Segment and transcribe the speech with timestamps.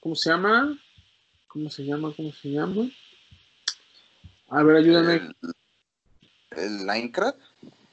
[0.00, 0.78] ¿Cómo se llama?
[1.48, 2.12] ¿Cómo se llama?
[2.16, 2.90] ¿Cómo se llama?
[4.48, 5.14] A ver, ayúdame.
[5.14, 5.34] El,
[6.56, 7.38] el Minecraft.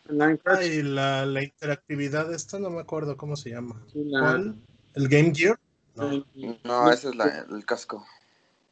[0.10, 0.62] Minecraft.
[0.62, 3.82] Ay, la, la interactividad esta no me acuerdo cómo se llama.
[3.94, 4.56] La- ¿Cuál?
[4.96, 5.60] ¿El Game Gear?
[5.96, 6.12] No.
[6.12, 6.26] el-
[6.64, 8.06] No, ese es la- el casco.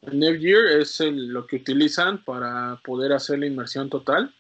[0.02, 4.34] El Netgear es el- lo que utilizan para poder hacer la inmersión total.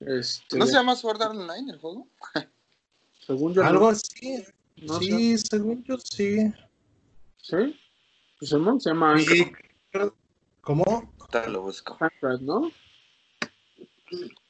[0.00, 2.06] Este, ¿No se llama Sword Art Online el juego?
[3.26, 4.44] Según yo, Algo no, así.
[4.76, 6.52] no sí, según yo sí.
[7.38, 7.78] ¿Sí?
[8.42, 9.14] Pues se llama
[9.92, 10.16] creo-
[10.62, 11.14] ¿Cómo?
[11.46, 11.96] Lo busco.
[12.00, 12.72] Minecraft, ¿no?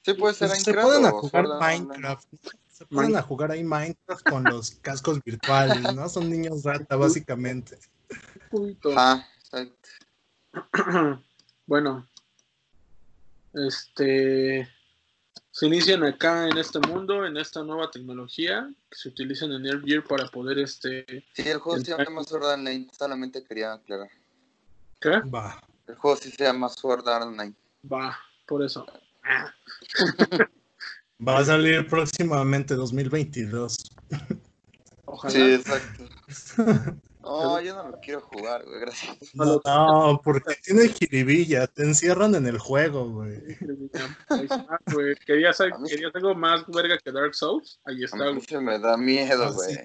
[0.03, 1.47] Sí, puede ser Pues se pueden a jugar.
[1.61, 2.27] Minecraft.
[2.71, 6.09] Se pueden a jugar ahí Minecraft con los cascos virtuales, ¿no?
[6.09, 7.79] Son niños rata, básicamente.
[8.97, 9.89] Ah, exacto.
[11.66, 12.09] bueno,
[13.52, 14.66] este
[15.52, 19.62] se inician acá en este mundo, en esta nueva tecnología que se utiliza en el
[19.62, 22.88] Netgear para poder este Sí, el juego se llama Sword Art Online.
[22.91, 24.09] Solamente quería aclarar.
[24.98, 25.20] ¿qué?
[25.29, 25.62] Va.
[25.87, 27.52] El juego sí se llama Sword Art Online.
[27.90, 28.87] Va, por eso.
[31.29, 33.77] Va a salir próximamente 2022.
[35.05, 35.32] Ojalá.
[35.34, 36.09] Sí, exacto.
[37.23, 39.16] No, yo no lo quiero jugar, güey, gracias.
[39.34, 43.37] No, no, porque tiene jiribilla, te encierran en el juego, güey.
[44.28, 45.15] Ahí está, güey.
[45.24, 47.78] ¿Querías, querías algo más verga que Dark Souls?
[47.84, 48.40] Ahí está, güey.
[48.40, 49.74] se me da miedo, Ah, güey.
[49.74, 49.80] sí.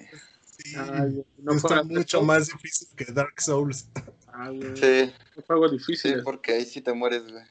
[0.60, 3.88] Sí, Ay, no está mucho más difícil que Dark Souls.
[3.94, 4.06] Souls.
[4.26, 6.22] Ah, Sí, son juegos sí, difíciles.
[6.24, 7.44] porque ahí sí te mueres, güey.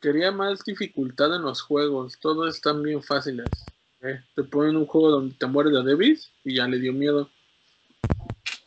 [0.00, 2.18] Quería más dificultad en los juegos.
[2.20, 3.46] Todos están bien fáciles.
[4.02, 4.20] ¿eh?
[4.34, 7.28] Te ponen un juego donde te mueres de Davis y ya le dio miedo.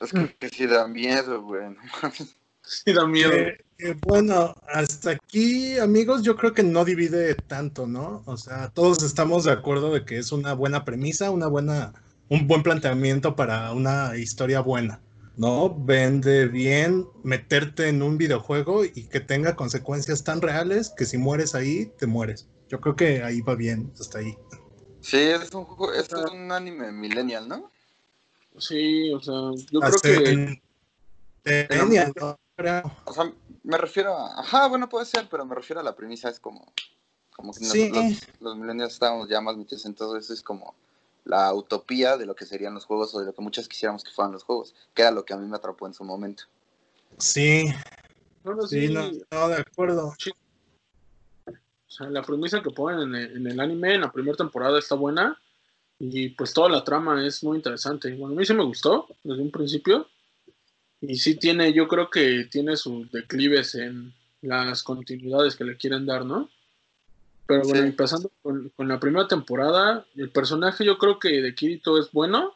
[0.02, 1.64] Es que, que sí da miedo, güey.
[2.64, 3.32] Sí, da miedo.
[3.32, 8.22] Que- que bueno, hasta aquí, amigos, yo creo que no divide tanto, ¿no?
[8.28, 11.94] O sea, todos estamos de acuerdo de que es una buena premisa, una buena,
[12.30, 15.02] un buen planteamiento para una historia buena,
[15.36, 15.74] ¿no?
[15.84, 21.56] Vende bien meterte en un videojuego y que tenga consecuencias tan reales que si mueres
[21.56, 22.48] ahí, te mueres.
[22.70, 24.38] Yo creo que ahí va bien, hasta ahí.
[25.02, 27.72] Sí, es un juego, es un anime millennial, ¿no?
[28.58, 30.62] Sí, o sea, yo creo que.
[32.56, 32.84] Creo.
[33.06, 33.32] O sea,
[33.64, 34.39] me refiero a...
[34.42, 36.72] Ajá, bueno, puede ser, pero me refiero a la premisa, es como...
[37.36, 40.76] Como que los, los millennials estábamos ya más metidos en todo eso, es como
[41.23, 44.11] la utopía de lo que serían los juegos o de lo que muchos quisiéramos que
[44.11, 46.44] fueran los juegos, que era lo que a mí me atrapó en su momento.
[47.17, 47.66] Sí,
[48.44, 50.08] no, no, sí, sí, no, no, de acuerdo.
[50.08, 50.16] O
[51.88, 54.95] sea, la premisa que ponen en el, en el anime en la primera temporada está
[54.95, 55.40] buena.
[56.04, 58.12] Y pues toda la trama es muy interesante.
[58.16, 60.08] Bueno, a mí sí me gustó desde un principio.
[61.00, 64.11] Y sí tiene, yo creo que tiene sus declives en
[64.42, 66.50] las continuidades que le quieren dar, ¿no?
[67.45, 67.90] Pero bueno, Sí.
[67.90, 72.11] y pasando con, con la primera temporada, el personaje yo creo que de Kirito es
[72.11, 72.56] bueno.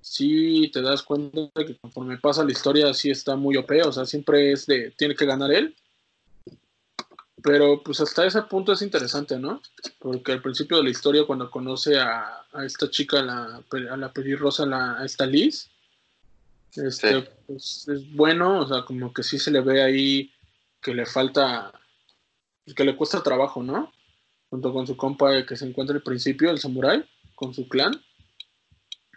[0.00, 4.06] Sí te das cuenta que conforme pasa la historia sí está muy OP, o sea,
[4.06, 5.74] siempre es de, tiene que ganar él.
[7.42, 9.62] Pero pues hasta ese punto es interesante, ¿no?
[10.00, 14.12] Porque al principio de la historia, cuando conoce a, a esta chica, la, a la
[14.12, 15.70] pelirrosa, la, a esta Liz,
[16.74, 17.28] este, Sí.
[17.46, 20.32] pues es bueno, o sea, como que sí se le ve ahí
[20.80, 21.72] que le falta,
[22.76, 23.92] que le cuesta trabajo, ¿no?
[24.50, 28.00] Junto con su compa que se encuentra al principio, el samurái, con su clan.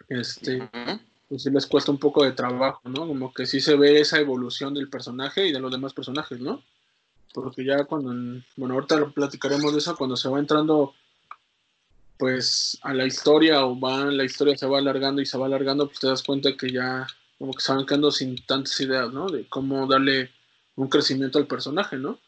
[0.08, 0.68] Este,
[1.28, 3.06] pues sí les cuesta un poco de trabajo, ¿no?
[3.06, 6.62] Como que sí se ve esa evolución del personaje y de los demás personajes, ¿no?
[7.32, 10.94] Porque ya cuando, bueno, ahorita lo platicaremos de eso, cuando se va entrando,
[12.18, 15.86] pues, a la historia o va, la historia se va alargando y se va alargando,
[15.86, 17.06] pues te das cuenta que ya
[17.38, 19.28] como que se van quedando sin tantas ideas, ¿no?
[19.28, 20.30] De cómo darle
[20.76, 22.18] un crecimiento al personaje, ¿no?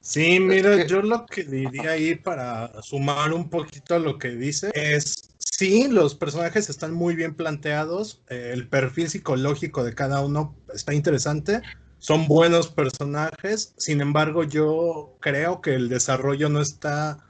[0.00, 4.70] Sí, mira, yo lo que diría ahí para sumar un poquito a lo que dice
[4.74, 10.56] es, sí, los personajes están muy bien planteados, eh, el perfil psicológico de cada uno
[10.72, 11.60] está interesante,
[12.00, 17.20] son buenos personajes, sin embargo yo creo que el desarrollo no está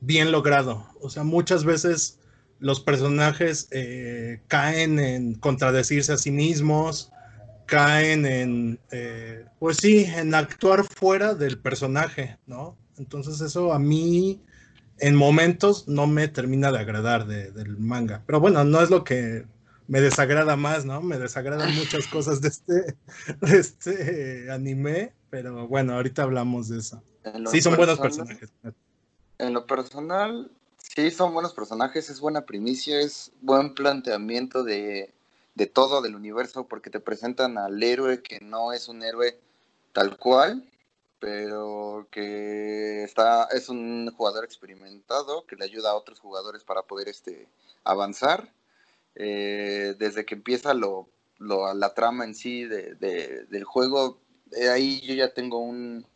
[0.00, 2.20] bien logrado, o sea, muchas veces
[2.60, 7.12] los personajes eh, caen en contradecirse a sí mismos,
[7.66, 12.78] caen en, eh, pues sí, en actuar fuera del personaje, ¿no?
[12.98, 14.40] Entonces eso a mí
[14.98, 18.22] en momentos no me termina de agradar de- del manga.
[18.26, 19.46] Pero bueno, no es lo que
[19.86, 21.00] me desagrada más, ¿no?
[21.00, 22.96] Me desagradan muchas cosas de este,
[23.40, 27.02] de este anime, pero bueno, ahorita hablamos de eso.
[27.50, 28.52] Sí, son buenos personajes.
[29.38, 35.12] En lo personal, sí, son buenos personajes, es buena primicia, es buen planteamiento de,
[35.54, 39.38] de todo del universo, porque te presentan al héroe que no es un héroe
[39.92, 40.68] tal cual,
[41.18, 47.08] pero que está, es un jugador experimentado que le ayuda a otros jugadores para poder
[47.08, 47.48] este,
[47.82, 48.52] avanzar.
[49.16, 51.08] Eh, desde que empieza lo,
[51.38, 54.20] la trama en sí de, del juego,
[54.52, 56.06] eh, ahí yo ya tengo un,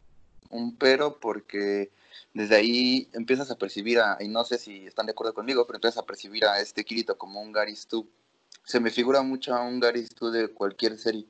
[0.50, 1.91] un pero porque
[2.35, 5.77] desde ahí empiezas a percibir a, y no sé si están de acuerdo conmigo, pero
[5.77, 8.09] empiezas a percibir a este Kirito como un Gary Stu.
[8.65, 11.27] Se me figura mucho a un Gary Stu de cualquier serie.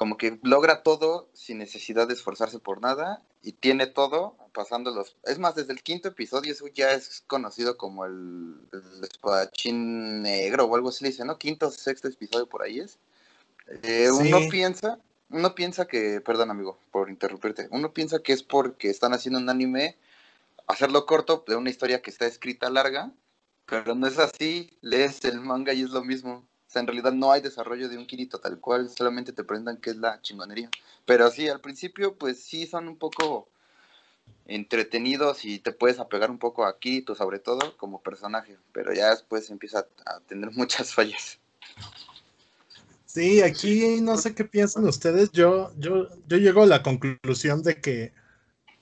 [0.00, 5.14] Como que logra todo sin necesidad de esforzarse por nada y tiene todo pasando los...
[5.24, 8.56] Es más, desde el quinto episodio eso ya es conocido como el,
[9.02, 11.36] espadachín negro o algo así le dice, ¿no?
[11.36, 12.98] Quinto, sexto episodio por ahí es.
[13.82, 14.98] Eh, uno piensa
[15.28, 19.50] uno piensa que, perdón amigo por interrumpirte, uno piensa que es porque están haciendo un
[19.50, 19.98] anime,
[20.66, 23.12] hacerlo corto de una historia que está escrita larga,
[23.66, 26.48] pero no es así, lees el manga y es lo mismo.
[26.70, 29.78] O sea, en realidad no hay desarrollo de un Kirito tal cual, solamente te presentan
[29.78, 30.70] que es la chingonería.
[31.04, 33.48] Pero sí, al principio, pues sí son un poco
[34.46, 39.10] entretenidos y te puedes apegar un poco a Kirito, sobre todo como personaje, pero ya
[39.10, 41.40] después empieza a tener muchas fallas.
[43.04, 45.32] Sí, aquí no sé qué piensan ustedes.
[45.32, 48.12] Yo, yo, yo llego a la conclusión de que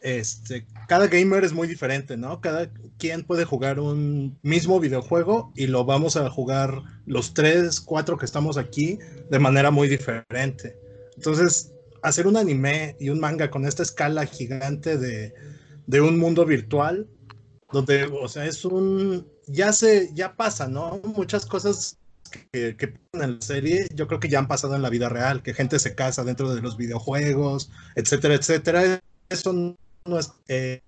[0.00, 2.40] este, cada gamer es muy diferente, ¿no?
[2.40, 8.16] Cada quien puede jugar un mismo videojuego y lo vamos a jugar los tres, cuatro
[8.16, 8.98] que estamos aquí
[9.30, 10.76] de manera muy diferente.
[11.16, 11.72] Entonces,
[12.02, 15.34] hacer un anime y un manga con esta escala gigante de,
[15.86, 17.08] de un mundo virtual,
[17.72, 21.00] donde, o sea, es un, ya se, ya pasa, ¿no?
[21.16, 21.98] Muchas cosas
[22.52, 25.42] que, que en la serie, yo creo que ya han pasado en la vida real,
[25.42, 29.00] que gente se casa dentro de los videojuegos, etcétera, etcétera.
[29.28, 29.76] Eso.
[30.48, 30.80] Eh,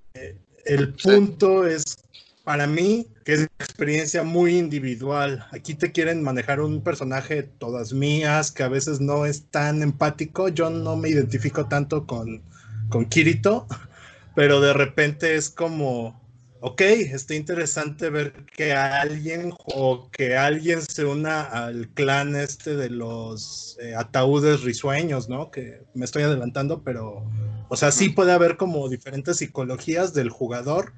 [0.65, 1.97] el punto es,
[2.45, 5.47] para mí, que es una experiencia muy individual.
[5.53, 10.49] Aquí te quieren manejar un personaje todas mías, que a veces no es tan empático.
[10.49, 12.43] Yo no me identifico tanto con,
[12.89, 13.67] con Kirito,
[14.35, 16.21] pero de repente es como
[16.61, 22.91] ok, está interesante ver que alguien o que alguien se una al clan este de
[22.91, 25.51] los eh, ataúdes risueños, ¿no?
[25.51, 27.25] Que me estoy adelantando, pero,
[27.69, 30.93] o sea, sí puede haber como diferentes psicologías del jugador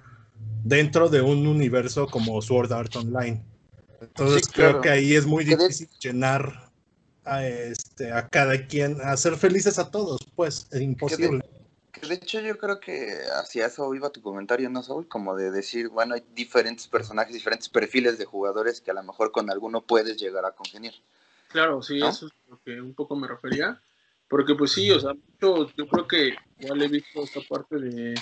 [0.65, 3.43] dentro de un universo como Sword Art Online.
[4.01, 6.71] Entonces creo que ahí es muy difícil llenar
[7.25, 11.45] a, este, a cada quien, hacer felices a todos, pues, es imposible
[12.01, 15.07] de hecho yo creo que hacia eso iba tu comentario, ¿no, Saúl?
[15.09, 19.31] Como de decir, bueno, hay diferentes personajes, diferentes perfiles de jugadores que a lo mejor
[19.31, 20.95] con alguno puedes llegar a congeniar.
[21.49, 23.81] Claro, sí, eso es lo que un poco me refería.
[24.27, 28.15] Porque pues sí, o sea, yo, creo que igual he visto esta parte de,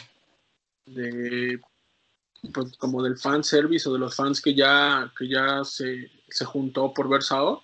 [0.86, 1.60] de
[2.52, 6.44] pues como del fan service o de los fans que ya, que ya se, se
[6.44, 7.62] juntó por ver Sao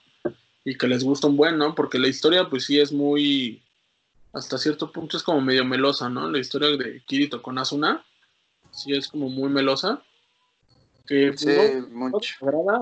[0.64, 1.74] y que les gusta un buen, ¿no?
[1.74, 3.64] Porque la historia pues sí es muy,
[4.36, 6.30] hasta cierto punto es como medio melosa, ¿no?
[6.30, 8.04] La historia de Kirito con Asuna,
[8.70, 10.02] sí es como muy melosa.
[11.06, 11.48] Que sí,
[11.90, 12.34] mucho.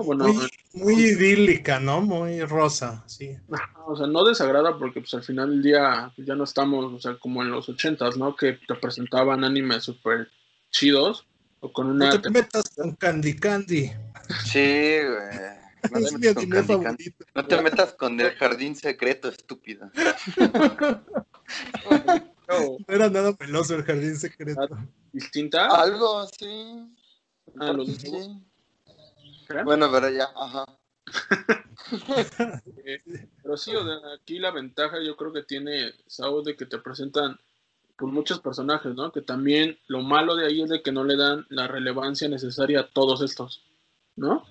[0.03, 0.33] Bueno,
[0.73, 2.01] muy, idílica, ¿no?
[2.01, 3.37] Muy rosa, sí.
[3.85, 7.17] O sea, no desagrada porque pues al final del día ya no estamos, o sea,
[7.19, 8.35] como en los ochentas, ¿no?
[8.35, 10.27] Que te presentaban animes súper
[10.71, 11.27] chidos
[11.59, 12.09] o con una...
[12.09, 13.91] No te metas con Candy Candy.
[14.43, 15.65] Sí, güey.
[17.35, 19.91] No te, metas con el jardín secreto, estúpida.
[22.47, 22.77] No.
[22.87, 24.61] era nada peloso el jardín secreto.
[25.11, 25.65] ¿Distinta?
[25.81, 26.95] Algo así.
[27.59, 27.73] Ah,
[29.63, 30.65] bueno, pero ya, ajá.
[32.87, 33.01] Eh,
[33.43, 33.71] pero sí,
[34.15, 37.39] aquí la ventaja yo creo que tiene Sao de que te presentan
[37.97, 39.11] por muchos personajes, ¿no?
[39.11, 42.81] Que también lo malo de ahí es de que no le dan la relevancia necesaria
[42.81, 43.63] a todos estos,
[44.15, 44.45] ¿no?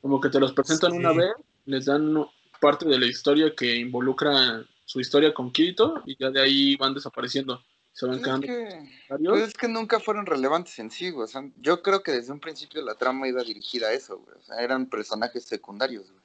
[0.00, 1.32] Como que te los presentan una vez,
[1.66, 2.14] les dan
[2.60, 6.94] parte de la historia que involucra su historia con Kirito y ya de ahí van
[6.94, 7.62] desapareciendo.
[7.92, 8.46] Se van quedando.
[8.48, 11.26] Es que, pues es que nunca fueron relevantes en sí, güey.
[11.26, 14.36] O sea, yo creo que desde un principio la trama iba dirigida a eso, güey.
[14.36, 16.24] O sea, eran personajes secundarios, güey.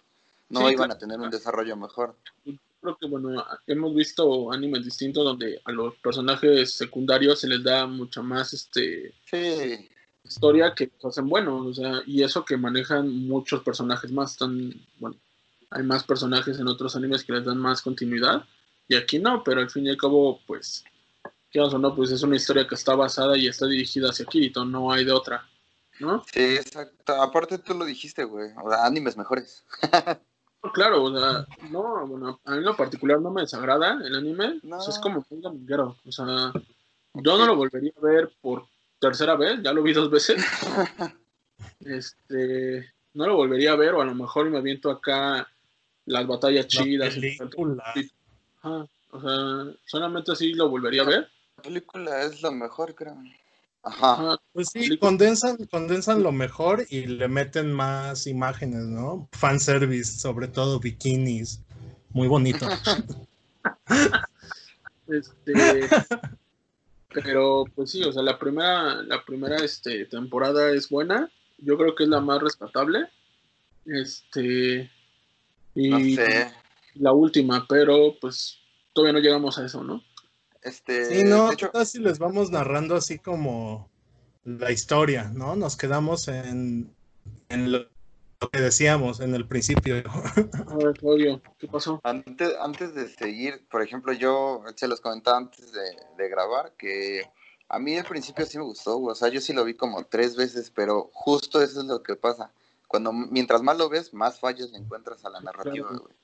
[0.50, 2.16] No iban a tener un desarrollo mejor.
[2.82, 7.86] Creo que, bueno, hemos visto animes distintos donde a los personajes secundarios se les da
[7.86, 9.14] mucha más, este...
[9.26, 9.90] Sí
[10.24, 15.16] historia que hacen buenos, o sea, y eso que manejan muchos personajes más, tan, bueno,
[15.70, 18.44] hay más personajes en otros animes que les dan más continuidad,
[18.88, 20.84] y aquí no, pero al fin y al cabo, pues,
[21.50, 21.96] ¿qué o no?
[21.96, 25.12] Pues es una historia que está basada y está dirigida hacia Kirito, no hay de
[25.12, 25.48] otra,
[26.00, 26.24] ¿no?
[26.32, 29.64] Sí, exacto, aparte tú lo dijiste, güey, o sea, animes mejores.
[30.74, 34.60] claro, o sea, no, bueno, a mí en lo particular no me desagrada el anime,
[34.88, 36.54] es como un dominguero, o sea,
[37.14, 38.68] yo no lo volvería a ver por
[39.00, 40.44] tercera vez, ya lo vi dos veces.
[41.80, 45.48] este, no lo volvería a ver, o a lo mejor me aviento acá
[46.06, 47.16] las batallas chidas.
[48.64, 51.30] o sea, solamente así lo volvería a ver.
[51.58, 53.18] La película es lo mejor, creo.
[53.84, 54.38] Ajá.
[54.52, 59.30] Pues sí, condensan, condensan lo mejor y le meten más imágenes, ¿no?
[59.32, 61.62] Fanservice, sobre todo bikinis
[62.16, 62.66] muy bonito.
[65.08, 65.88] Este,
[67.14, 71.30] pero pues sí, o sea, la primera, la primera este, temporada es buena.
[71.60, 73.08] Yo creo que es la más rescatable.
[73.86, 74.90] Este,
[75.76, 76.52] y No sé.
[76.96, 78.60] la última, pero pues
[78.94, 80.02] todavía no llegamos a eso, ¿no?
[80.62, 83.90] Este, Sí, no, de hecho, ¿qué tal si les vamos narrando así como
[84.44, 85.56] la historia, ¿no?
[85.56, 86.92] Nos quedamos en,
[87.50, 87.86] en lo
[88.42, 89.96] lo que decíamos en el principio.
[89.96, 92.00] A ver, Claudio, ¿qué pasó?
[92.04, 97.30] Antes, antes de seguir, por ejemplo, yo se los comentaba antes de, de grabar que
[97.70, 100.36] a mí al principio sí me gustó, o sea, yo sí lo vi como tres
[100.36, 102.52] veces, pero justo eso es lo que pasa.
[102.88, 106.04] Cuando mientras más lo ves, más fallos le encuentras a la narrativa, Claro.
[106.04, 106.16] güey.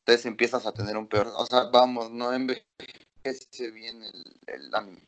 [0.00, 5.02] Entonces empiezas a tener un peor, o sea, vamos, no envejece bien el, el anime.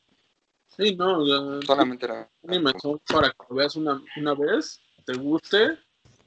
[0.76, 5.14] Sí, no, ya, Solamente era anime son para que lo veas una, una vez, te
[5.14, 5.78] guste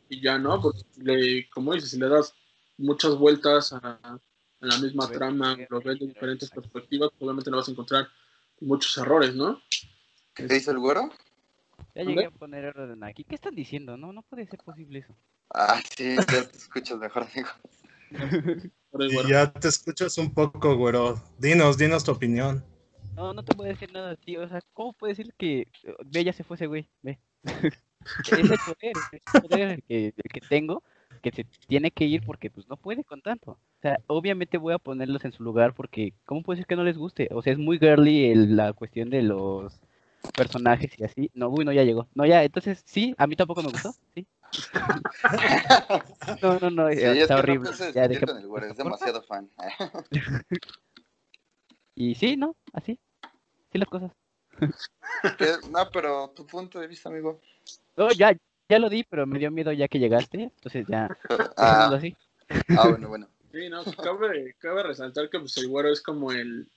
[0.07, 2.33] y ya no, porque le, como dices, si le das
[2.77, 4.19] muchas vueltas a, a
[4.59, 8.07] la misma trama, sí, lo ves de diferentes perspectivas, obviamente le vas a encontrar
[8.61, 9.61] muchos errores, ¿no?
[10.33, 11.11] ¿Qué hizo el güero?
[11.95, 13.23] Ya llegué a poner orden aquí.
[13.23, 13.97] ¿Qué están diciendo?
[13.97, 15.15] No, no puede ser posible eso.
[15.53, 17.49] Ah, sí, ya te escuchas mejor, amigo.
[18.99, 21.17] Y ya te escuchas un poco, güero.
[21.39, 22.61] Dinos, dinos tu opinión.
[23.15, 24.41] No, no te puedo decir nada, tío.
[24.41, 25.67] O sea, ¿cómo puedo decir que
[26.05, 26.89] ve ya se fue ese güey?
[27.01, 27.17] Ve.
[28.27, 30.83] es el poder, es el poder el que, el que tengo,
[31.21, 33.51] que se tiene que ir porque pues no puede con tanto.
[33.51, 36.83] O sea, obviamente voy a ponerlos en su lugar porque ¿cómo puede ser que no
[36.83, 37.29] les guste?
[37.31, 39.79] O sea, es muy girly el- la cuestión de los
[40.35, 41.31] personajes y así.
[41.33, 42.07] No, uy, no, ya llegó.
[42.13, 44.25] No, ya, entonces sí, a mí tampoco me gustó, sí.
[46.41, 47.69] No, no, no, Sí, eh, es que está no horrible.
[47.69, 48.11] puedes Ya, el
[48.69, 49.49] es demasiado fan.
[51.95, 52.55] Y sí, ¿no?
[52.73, 52.97] Así.
[53.71, 54.11] Sí las cosas.
[55.71, 57.41] No, pero tu punto de vista, amigo.
[57.95, 58.35] No, ya,
[58.69, 60.43] ya lo di, pero me dio miedo ya que llegaste.
[60.43, 61.15] Entonces ya,
[61.57, 62.15] Ah, así.
[62.69, 63.27] ah, bueno, bueno.
[63.51, 66.69] Sí, no, cabe, cabe resaltar que pues, el güero es como el,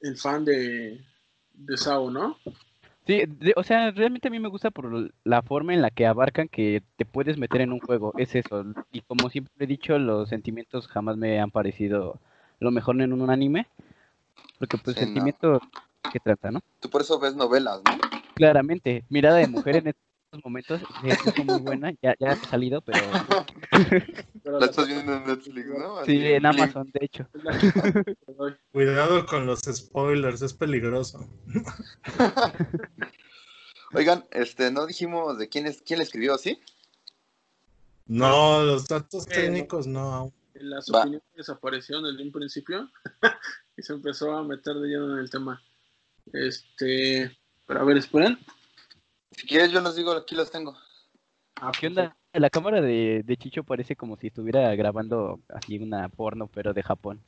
[0.00, 1.04] el fan de,
[1.52, 2.38] de Sao, ¿no?
[3.06, 6.06] Sí, de- o sea, realmente a mí me gusta por la forma en la que
[6.06, 8.14] abarcan que te puedes meter en un juego.
[8.16, 8.64] Es eso.
[8.92, 12.20] Y como siempre he dicho, los sentimientos jamás me han parecido
[12.60, 13.66] lo mejor en un anime.
[14.58, 15.06] Porque pues Sí, no.
[15.06, 15.62] sentimiento
[16.10, 16.60] que trata, ¿no?
[16.80, 17.90] Tú por eso ves novelas, ¿no?
[18.36, 20.02] Claramente, mirada de mujer en estos
[20.44, 20.80] momentos
[21.24, 21.92] puso muy buena.
[22.02, 22.98] Ya, ya ha salido, pero
[24.44, 26.04] La estás viendo en Netflix, ¿no?
[26.04, 26.46] Sí, en.
[26.46, 27.26] Amazon, de hecho.
[27.34, 28.56] la.
[28.72, 31.28] Cuidado con los spoilers, es peligroso.
[33.92, 36.60] Oigan, este, no dijimos de quién es, quién le escribió, ¿sí?
[38.06, 39.34] No, los datos Eh, no.
[39.34, 40.32] técnicos no.
[40.54, 41.00] Las Va.
[41.00, 42.88] opiniones desaparecieron desde un principio
[43.76, 45.60] y se empezó a meter de lleno en el tema.
[46.32, 48.38] Este, pero a ver, esperen.
[49.32, 50.76] Si quieres, yo los digo, aquí los tengo.
[51.56, 52.16] Ah, ¿Qué onda?
[52.32, 56.82] La cámara de, de Chicho parece como si estuviera grabando así una porno, pero de
[56.82, 57.20] Japón.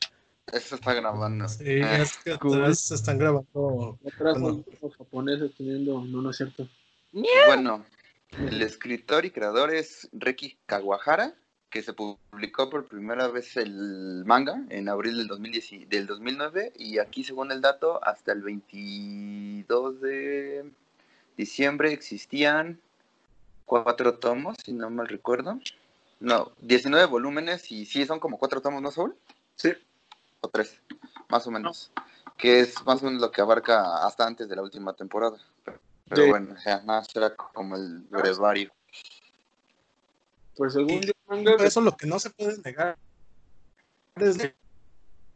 [0.53, 1.49] Eso está grabando.
[1.49, 2.71] Sí, Eh, es que cool.
[2.71, 3.99] están grabando.
[4.07, 4.65] Atrás Bueno.
[4.81, 6.69] los japoneses teniendo, no, no es cierto.
[7.47, 7.85] Bueno,
[8.39, 11.35] el escritor y creador es Reki Kawahara,
[11.71, 16.73] que se publicó por primera vez el manga en abril del, 2010, y- del 2009
[16.77, 20.71] y aquí según el dato hasta el 22 de
[21.37, 22.81] diciembre existían
[23.65, 25.59] cuatro tomos, si no mal recuerdo.
[26.21, 29.17] No, 19 volúmenes y sí, son como cuatro tomos, ¿no, Saúl?
[29.57, 29.73] Sí,
[30.41, 30.81] O tres,
[31.29, 31.91] más o menos.
[32.37, 35.39] Que es más o menos lo que abarca hasta antes de la última temporada.
[35.65, 36.29] Pero, pero Sí.
[36.29, 38.73] bueno, o sea, nada, será como el brevario.
[40.57, 42.99] pues según yo, manga, Eso lo que no se puede negar
[44.17, 44.37] es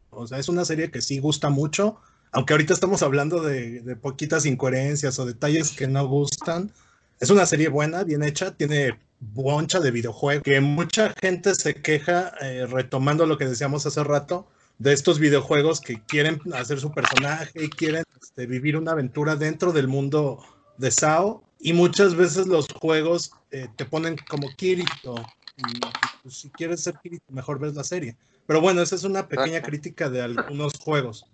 [0.09, 1.99] o sea, es una serie que sí gusta mucho,
[2.31, 6.71] aunque ahorita estamos hablando de, de poquitas incoherencias o detalles que no gustan.
[7.19, 12.33] Es una serie buena, bien hecha, tiene boncha de videojuegos, que mucha gente se queja,
[12.41, 17.63] eh, retomando lo que decíamos hace rato, de estos videojuegos que quieren hacer su personaje
[17.63, 20.43] y quieren este, vivir una aventura dentro del mundo
[20.77, 21.43] de SAO.
[21.59, 25.15] Y muchas veces los juegos eh, te ponen como Kirito.
[25.57, 25.79] Y
[26.21, 28.15] pues, si quieres ser Kirito, mejor ves la serie.
[28.45, 31.25] Pero bueno, esa es una pequeña crítica de algunos juegos,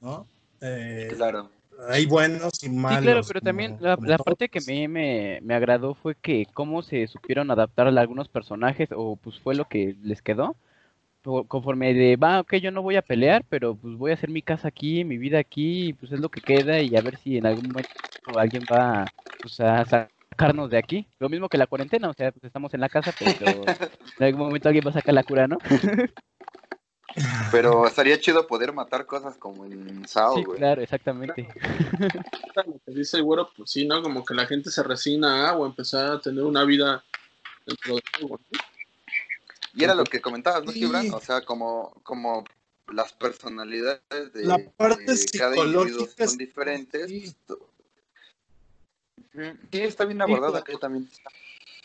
[0.00, 0.28] ¿no?
[0.62, 1.50] Eh, Claro.
[1.88, 3.00] hay buenos y malos.
[3.00, 6.14] Sí, claro, pero como- también la, la parte que a mí me, me agradó fue
[6.14, 10.56] que cómo se supieron adaptar a algunos personajes, o pues fue lo que les quedó.
[11.48, 14.42] Conforme de, va, ok, yo no voy a pelear, pero pues voy a hacer mi
[14.42, 17.38] casa aquí, mi vida aquí, y pues es lo que queda, y a ver si
[17.38, 17.90] en algún momento
[18.38, 21.06] alguien va pues, a sacarnos de aquí.
[21.20, 23.64] Lo mismo que la cuarentena, o sea, pues estamos en la casa, pero
[24.18, 25.58] en algún momento alguien va a sacar la cura, ¿no?
[27.50, 30.58] Pero estaría chido poder matar cosas como en Sao, Sí, güey.
[30.58, 31.46] claro, exactamente.
[32.66, 34.02] lo que dice el güero, pues sí, ¿no?
[34.02, 37.04] Como que la gente se resigna a o empezar a tener una vida
[37.66, 38.38] dentro ¿no?
[39.74, 40.80] Y era lo que comentabas, ¿no, Sí.
[40.80, 41.10] Gibran?
[41.12, 42.44] O sea, como, como
[42.92, 47.08] las personalidades de, La parte de cada individuo son es- diferentes.
[47.08, 47.34] sí.
[49.70, 51.08] Sí, está bien abordado acá también.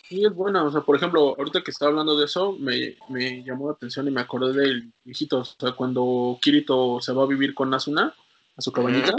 [0.08, 0.64] Sí, es buena.
[0.64, 4.08] O sea, por ejemplo, ahorita que estaba hablando de eso, me, me llamó la atención
[4.08, 5.40] y me acordé del viejito.
[5.40, 8.14] O sea, cuando Kirito se va a vivir con Asuna
[8.56, 9.14] a su cabañita,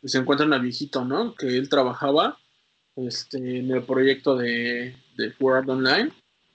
[0.00, 1.34] y se encuentran al viejito, ¿no?
[1.34, 2.38] Que él trabajaba
[2.94, 6.12] este, en el proyecto de, de World Online.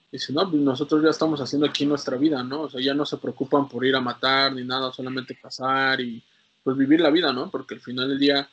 [0.10, 2.62] Dice, no, pues nosotros ya estamos haciendo aquí nuestra vida, ¿no?
[2.62, 6.24] O sea, ya no se preocupan por ir a matar ni nada, solamente cazar y
[6.64, 7.52] pues vivir la vida, ¿no?
[7.52, 8.50] Porque al final del día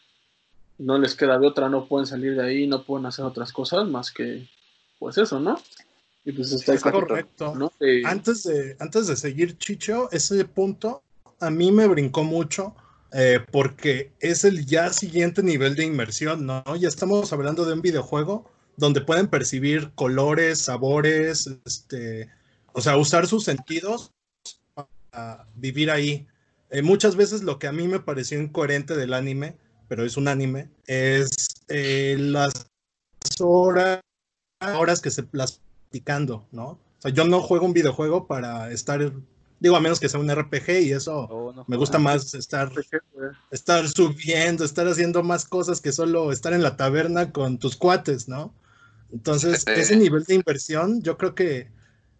[0.78, 3.86] no les queda de otra, no pueden salir de ahí, no pueden hacer otras cosas
[3.86, 4.48] más que,
[5.00, 5.58] pues eso, ¿no?
[6.24, 7.54] Y pues está Es correcto.
[8.04, 11.02] Antes de, antes de seguir, Chicho, ese punto
[11.40, 12.76] a mí me brincó mucho
[13.12, 16.62] eh, porque es el ya siguiente nivel de inmersión, ¿no?
[16.76, 22.28] Ya estamos hablando de un videojuego donde pueden percibir colores, sabores, este,
[22.72, 24.12] o sea, usar sus sentidos
[24.74, 26.28] para vivir ahí.
[26.70, 29.56] Eh, muchas veces lo que a mí me pareció incoherente del anime,
[29.88, 32.66] pero es un anime, es eh, las
[33.40, 34.00] horas,
[34.60, 36.64] horas que se las platicando, ¿no?
[36.68, 39.12] O sea, yo no juego un videojuego para estar,
[39.58, 42.70] digo, a menos que sea un RPG y eso Oh, no me gusta más estar,
[43.50, 48.28] estar subiendo, estar haciendo más cosas que solo estar en la taberna con tus cuates,
[48.28, 48.54] ¿no?
[49.12, 49.72] Entonces, Sí.
[49.80, 51.68] ese nivel de inversión, yo creo que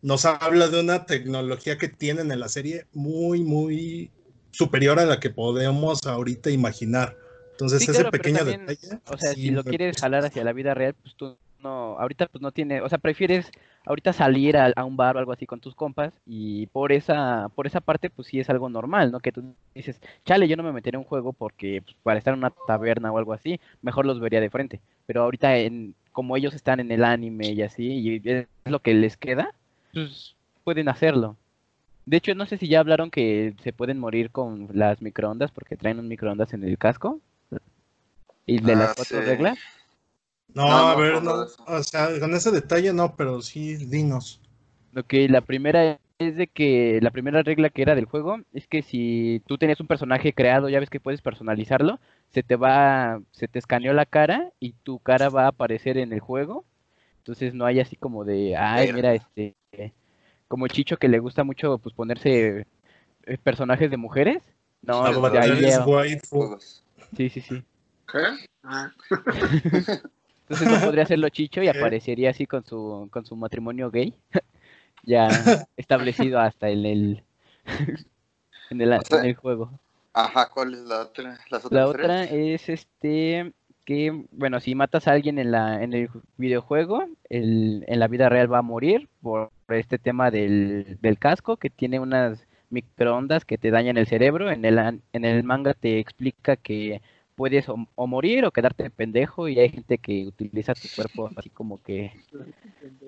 [0.02, 4.11] nos habla de una tecnología que tienen en la serie muy, muy
[4.50, 7.16] superior a la que podemos ahorita imaginar.
[7.52, 8.99] Entonces, Sí, ese claro, pequeño también, detalle.
[9.06, 12.26] O sea, sí si lo quieres jalar hacia la vida real, pues tú no, ahorita
[12.26, 13.50] pues no tiene, o sea, prefieres
[13.87, 17.49] ahorita salir a, a un bar o algo así con tus compas y por esa,
[17.55, 19.21] por esa parte pues sí es algo normal, ¿no?
[19.21, 22.35] Que tú dices, chale, yo no me meteré en un juego porque pues, para estar
[22.35, 24.81] en una taberna o algo así, mejor los vería de frente.
[25.07, 28.95] Pero ahorita en, como ellos están en el anime y así, y es lo que
[28.95, 29.55] les queda,
[29.93, 31.37] pues pueden hacerlo.
[32.07, 35.76] De hecho, no sé si ya hablaron que se pueden morir con las microondas porque
[35.76, 37.21] traen un microondas en el casco.
[38.47, 39.26] Y de Ah, las cuatro sí.
[39.26, 39.59] reglas.
[40.55, 44.41] No, No, a no, ver, no, o sea, con ese detalle no, pero sí, dinos.
[44.97, 48.83] Ok, la primera es de que la primera regla que era del juego es que
[48.83, 51.99] si tú tenías un personaje creado, ya ves que puedes personalizarlo,
[52.31, 56.13] se te va, se te escaneó la cara y tu cara va a aparecer en
[56.13, 56.65] el juego.
[57.19, 59.55] Entonces no hay así como de, ay, mira, este,
[60.49, 62.67] como Chicho que le gusta mucho pues ponerse
[63.25, 64.43] eh, personajes de mujeres.
[64.83, 65.73] No, sí, de ahí
[67.17, 67.63] sí, sí, sí.
[68.11, 68.19] ¿Qué?
[68.65, 68.91] Ah,
[70.51, 74.15] Entonces no podría hacerlo Chicho y aparecería así con su, con su matrimonio gay,
[75.05, 77.23] ya establecido hasta en el,
[78.71, 79.71] en el, O sea, en el juego.
[80.13, 81.39] Ajá, ¿cuál es la otra?
[81.51, 82.05] Las otras La tres?
[82.05, 83.53] otra es este
[83.85, 88.09] que, bueno, si matas a alguien en la, en el ju- videojuego, el- en la
[88.09, 93.45] vida real va a morir por este tema del, del casco que tiene unas microondas
[93.45, 94.51] que te dañan el cerebro.
[94.51, 94.79] En el,
[95.13, 97.03] en el manga te explica que
[97.37, 101.49] puedes o, o morir o quedarte pendejo y hay gente que utiliza tu cuerpo así
[101.51, 102.12] como que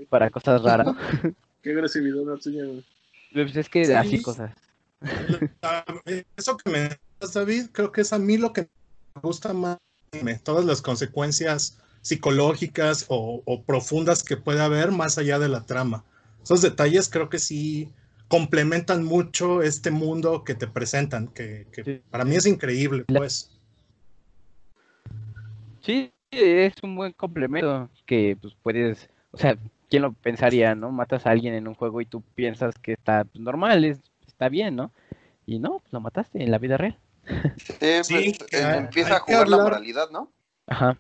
[0.09, 0.89] para cosas raras.
[1.63, 2.85] qué agresividad la tuya, güey.
[3.33, 3.93] Pues es que Sí.
[3.93, 4.53] así cosas.
[6.37, 6.89] Eso que me
[7.21, 8.63] das, David, creo que es a mí lo que
[9.15, 9.79] me gusta más,
[10.43, 16.05] todas las consecuencias psicológicas o, o profundas que puede haber más allá de la trama.
[16.43, 17.89] Esos detalles creo que sí
[18.29, 22.01] complementan mucho este mundo que te presentan, que, que Sí.
[22.11, 23.51] para mí es increíble, La- pues.
[25.83, 29.57] Sí, es un buen complemento que pues puedes, o sea,
[29.91, 30.91] ¿quién lo pensaría, no?
[30.91, 34.49] Matas a alguien en un juego y tú piensas que está pues, normal, es, está
[34.49, 34.93] bien, ¿no?
[35.45, 36.99] Y no, pues, lo mataste en la vida real.
[37.57, 40.31] Sí, pues, Sí, eh, hay- empieza a jugar la moralidad, ¿no?
[40.67, 40.99] Ajá.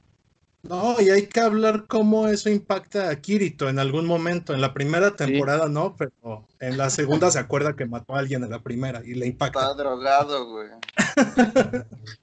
[0.62, 4.54] No, y hay que hablar cómo eso impacta a Kirito en algún momento.
[4.54, 8.44] En la primera temporada no, pero en la segunda se acuerda que mató a alguien
[8.44, 9.60] en la primera y le impacta.
[9.60, 10.68] Está drogado, güey.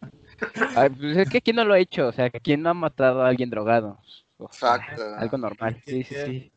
[0.75, 2.07] Ay, pues es que ¿quién no lo ha hecho?
[2.07, 3.99] O sea, ¿quién no ha matado a alguien drogado?
[4.37, 5.15] O sea, Exacto.
[5.17, 5.81] algo normal.
[5.85, 6.51] Sí, sí, sí.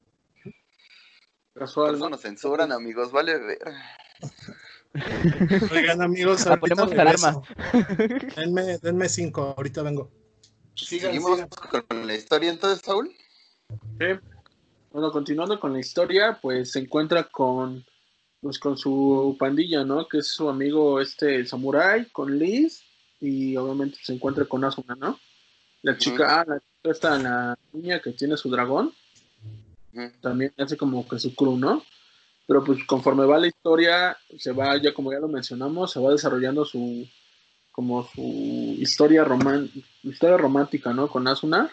[1.54, 2.10] Casual, eso ¿no?
[2.10, 3.58] nos censuran, amigos, vale ver.
[5.72, 7.42] Oigan, amigos, Ah, ponemos regreso.
[8.36, 10.10] Denme, denme cinco, ahorita vengo.
[10.74, 11.82] Sigan, Seguimos sigan.
[11.88, 13.10] con la historia entonces, Saúl.
[13.98, 14.06] Sí.
[14.92, 17.84] Bueno, continuando con la historia, pues se encuentra con,
[18.40, 20.06] pues, con su pandilla, ¿no?
[20.06, 22.82] Que es su amigo este, el samurái, con Liz,
[23.22, 25.18] y obviamente se encuentra con Asuna, ¿no?
[25.82, 28.92] La chica, ah, la chica esta, la niña que tiene su dragón,
[30.20, 31.82] también hace como que su crew, ¿no?
[32.46, 36.10] Pero pues conforme va la historia, se va, ya como ya lo mencionamos, se va
[36.10, 37.06] desarrollando su,
[37.70, 38.20] como su
[38.78, 39.70] historia, roman,
[40.02, 41.08] historia romántica, ¿no?
[41.08, 41.70] Con Asuna,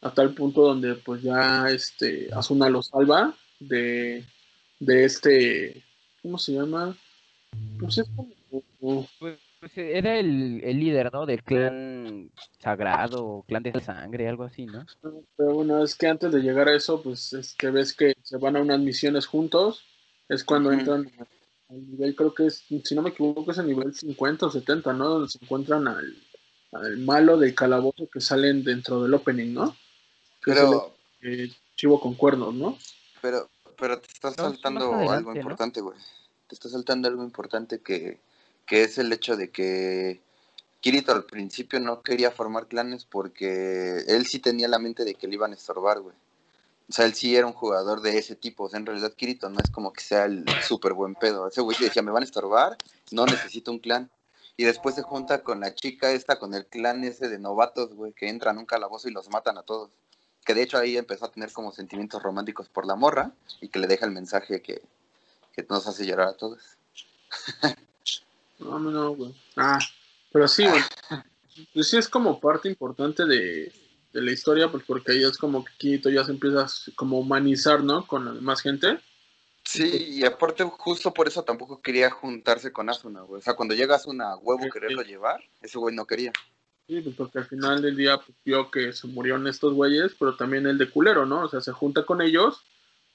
[0.00, 4.24] hasta el punto donde pues ya este, Asuna lo salva de,
[4.80, 5.82] de este,
[6.22, 6.96] ¿cómo se llama?
[7.78, 11.24] Pues es como- Pues, pues, era el, el líder, ¿no?
[11.24, 14.84] Del clan sagrado, o clan de sangre, algo así, ¿no?
[15.36, 18.38] Pero bueno, es que antes de llegar a eso, pues es que ves que se
[18.38, 19.84] van a unas misiones juntos,
[20.28, 21.08] es cuando entran
[21.68, 24.92] al nivel, creo que es, si no me equivoco, es el nivel 50 o 70,
[24.94, 25.08] ¿no?
[25.08, 26.12] Donde se encuentran al,
[26.72, 29.76] al malo del calabozo que salen dentro del opening, ¿no?
[30.42, 32.76] Que Pero, es el, eh, chivo con cuernos, ¿no?
[33.20, 33.48] pero,
[33.78, 35.96] pero te estás No, saltando adelante, algo importante, güey.
[36.48, 38.18] Te estás saltando algo importante que,
[38.66, 40.22] que es el hecho de que
[40.80, 45.28] Kirito al principio no quería formar clanes porque él sí tenía la mente de que
[45.28, 46.16] le iban a estorbar, güey.
[46.88, 48.64] O sea, él sí era un jugador de ese tipo.
[48.64, 51.46] O sea, en realidad Kirito no es como que sea el súper buen pedo.
[51.46, 52.76] Ese güey decía, me van a estorbar,
[53.12, 54.10] no necesito un clan.
[54.56, 58.12] Y después se junta con la chica esta, con el clan ese de novatos, güey,
[58.12, 59.90] que entran un calabozo y los matan a todos.
[60.44, 63.78] Que de hecho ahí empezó a tener como sentimientos románticos por la morra y que
[63.78, 64.82] le deja el mensaje que,
[65.52, 66.76] que nos hace llorar a todos.
[68.64, 69.34] No, no, güey.
[69.56, 69.78] Ah,
[70.32, 70.82] pero sí, güey.
[71.74, 73.72] Pues sí es como parte importante de,
[74.12, 77.18] de la historia, pues porque ahí es como que Kirito ya se empieza a como
[77.18, 78.06] humanizar, ¿no?
[78.06, 78.98] Con la demás gente.
[79.64, 83.38] Sí, y aparte justo por eso tampoco quería juntarse con Asuna, güey.
[83.38, 85.08] O sea, cuando llega Asuna a huevo Sí, quererlo sí.
[85.08, 86.32] llevar, ese güey no quería.
[86.88, 90.36] Sí, pues porque al final del día pues, vio que se murieron estos güeyes, pero
[90.36, 91.44] también el de culero, ¿no?
[91.44, 92.64] O sea, se junta con ellos,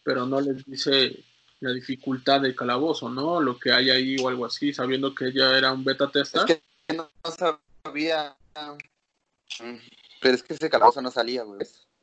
[0.03, 1.23] pero no les dice
[1.60, 3.41] la dificultad del calabozo, ¿no?
[3.41, 6.41] Lo que hay ahí o algo así, sabiendo que ella era un beta tester.
[6.48, 7.10] Es que no,
[7.84, 8.36] sabía.
[9.60, 9.76] Mm,
[10.22, 11.60] Pero es que ese calabozo no salía, güey.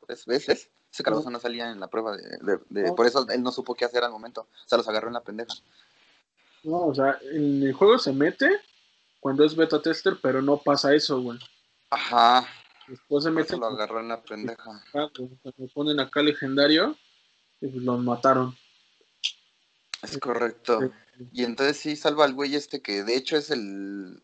[0.07, 0.25] ¿Ves?
[0.25, 0.47] ¿Ves?
[0.91, 2.93] Ese calabozo no salía en la prueba de, de- de-.
[2.93, 4.41] Por eso él no supo qué hacer al momento.
[4.41, 5.53] O sea, los agarró en la pendeja.
[6.63, 8.49] No, o sea, en el juego se mete
[9.19, 11.39] cuando es beta tester, pero no pasa eso, güey.
[11.89, 12.47] Ajá.
[12.87, 14.83] Después se mete lo agarró en la pendeja.
[14.91, 16.95] cuando ponen acá legendario
[17.61, 18.55] y pues los mataron.
[20.05, 20.91] Es correcto.
[21.31, 24.21] Y entonces sí salva al güey este que de hecho es el,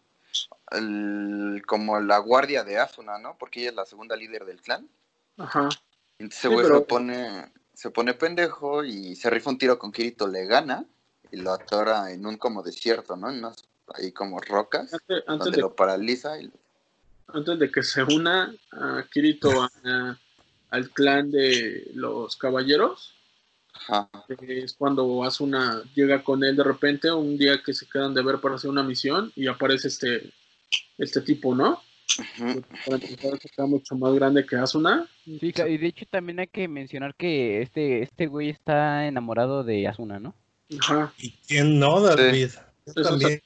[0.71, 3.37] el como la guardia de Asuna, ¿no?
[3.37, 4.87] Porque ella es la segunda líder del clan.
[5.37, 5.69] Ajá.
[6.19, 10.27] Entonces Sí, pero- se pone se pone pendejo y se rifa un tiro con Kirito,
[10.27, 10.85] le gana
[11.31, 13.29] y lo atora en un como desierto, ¿no?
[13.31, 13.55] En unas
[13.95, 16.51] ahí como rocas, Antes, antes donde de, lo paraliza y
[17.33, 20.19] antes de que se una a Kirito a- a-
[20.69, 23.15] al clan de los caballeros,
[23.87, 24.09] ajá,
[24.47, 28.39] es cuando Asuna llega con él de repente, un día que se quedan de ver
[28.39, 30.31] para hacer una misión y aparece este,
[30.97, 31.81] este tipo, ¿no?
[32.85, 35.07] Para empezar, está mucho más grande que Asuna.
[35.25, 39.87] Sí, y de hecho también hay que mencionar que este, este güey está enamorado de
[39.87, 40.35] Asuna, ¿no?
[40.79, 41.13] Ajá.
[41.17, 42.49] ¿Y quién no, David?
[42.85, 43.41] Eso también.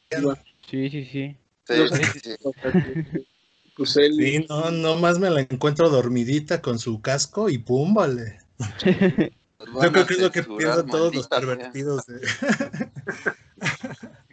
[0.69, 1.35] Sí, sí, sí.
[1.67, 1.75] sí,
[2.13, 2.31] sí, sí.
[3.75, 8.39] Pues él, Sí, no, nomás me la encuentro dormidita con su casco y pum, vale.
[9.65, 12.05] Yo creo que es lo que piensan todos los pervertidos.
[12.05, 12.21] de-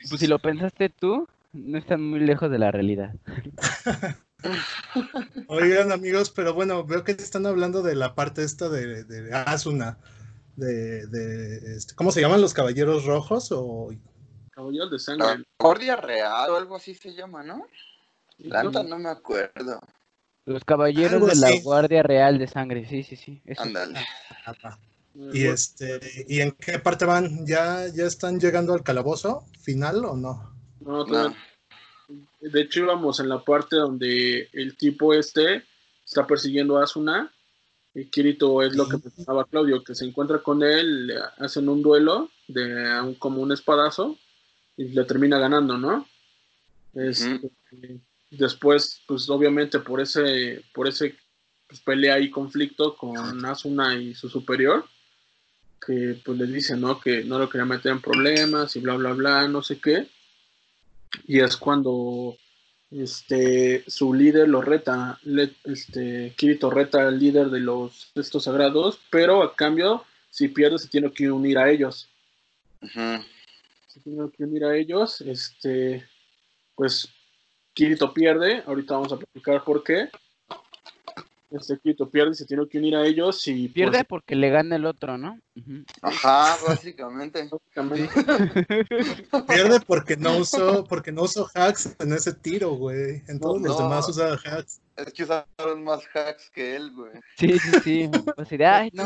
[0.09, 3.15] Pues si lo pensaste tú, no están muy lejos de la realidad.
[5.49, 9.99] Oigan, amigos, pero bueno, veo que están hablando de la parte esta de, de Asuna.
[10.57, 13.51] De, de este, ¿Cómo se llaman los caballeros rojos?
[13.53, 13.91] O
[14.51, 15.45] Caballeros de La Sangre.
[15.59, 17.67] Guardia Real o algo así se llama, ¿no?
[18.39, 18.99] La ¿no?
[18.99, 19.81] me acuerdo.
[20.45, 21.51] Los caballeros Algo de la.
[21.63, 23.41] Guardia Real de Sangre, sí, sí, sí.
[23.57, 24.01] Ándale.
[25.15, 27.47] Y este, ¿y en qué parte van?
[27.47, 30.55] ¿Ya, ya están llegando al calabozo final o no?
[30.81, 31.37] No, todavía
[32.09, 32.17] No.
[32.41, 35.63] De hecho, íbamos en la parte donde el tipo este
[36.05, 37.33] está persiguiendo a Asuna.
[37.95, 41.83] Y Kirito es lo que mencionaba Claudio, que se encuentra con él, le hacen un
[41.83, 44.19] duelo de un- como un espadazo
[44.77, 46.07] y le termina ganando, ¿no?
[46.95, 47.51] Este,
[48.31, 51.15] Después, pues obviamente por ese, por ese
[51.69, 54.87] pues, pelea y conflicto con Asuna y su superior,
[55.85, 57.01] que pues les dice, ¿no?
[57.01, 60.07] Que no lo quería meter en problemas y bla, bla, bla, no sé qué.
[61.27, 62.37] Y es cuando
[62.91, 69.01] este, su líder lo reta, le- este, Kirito reta al líder de los estos sagrados,
[69.11, 72.09] pero a cambio, si pierde, se tiene que unir a ellos.
[73.89, 76.07] Se tiene que unir a ellos, este,
[76.75, 77.09] pues
[77.75, 80.09] Kirito pierde, ahorita vamos a platicar por qué.
[81.53, 84.51] Este Kirito pierde y se tiene que unir a ellos y pues, Pierde porque le
[84.51, 85.39] gana el otro, ¿no?
[86.01, 87.49] Ajá, básicamente.
[87.51, 88.09] básicamente,
[89.49, 93.23] Pierde porque no usó, porque no usó hacks en ese tiro, güey.
[93.29, 93.83] En todos No, los no.
[93.85, 94.81] demás usa hacks.
[94.97, 97.13] Es que usaron más hacks que él, güey.
[97.39, 97.71] Sí, sí,
[98.49, 98.57] sí.
[98.57, 99.05] De, ay, no.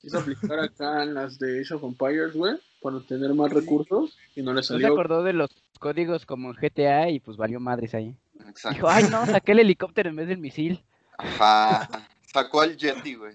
[0.00, 4.42] quiso aplicar acá en las de Age of Empires, güey, para tener más recursos y
[4.42, 4.88] no le No se salió.
[4.88, 8.16] acordó de los códigos como en GTA y pues valió madres ahí.
[8.48, 8.74] Exacto.
[8.76, 10.82] Dijo, ay, no, saqué el helicóptero en vez del misil.
[11.22, 12.08] Ajá.
[12.32, 13.34] Sacó al Yeti, güey.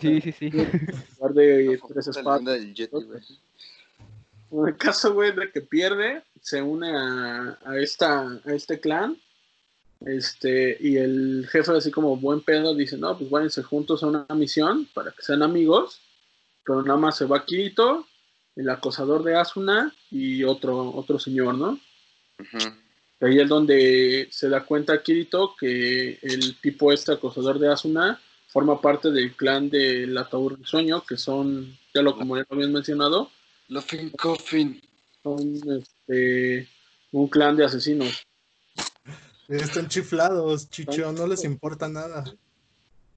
[0.00, 0.46] Sí, sí, sí.
[0.52, 2.42] en lugar de Sacó tres espadas.
[2.42, 3.20] leyenda del Yeti, güey.
[4.52, 9.16] En el caso, güey, de que pierde, se une a, a, esta, a este clan.
[10.04, 14.26] Este, y el jefe, así como buen pedo, dice: No, pues váyanse juntos a una
[14.34, 16.00] misión para que sean amigos.
[16.64, 18.06] Pero nada más se va Kirito,
[18.56, 21.78] el acosador de Asuna y otro, otro señor, ¿no?
[22.38, 22.58] Ujú.
[23.20, 28.80] Ahí es donde se da cuenta Kirito que el tipo este acosador de Asuna forma
[28.80, 32.72] parte del clan del ataúd del sueño, que son, ya lo como ya lo habían
[32.72, 33.30] mencionado,
[33.68, 34.80] Laughing Coffin.
[35.22, 36.68] son este,
[37.12, 38.22] un clan de asesinos.
[39.48, 42.24] Están chiflados, Chicho, no les importa nada.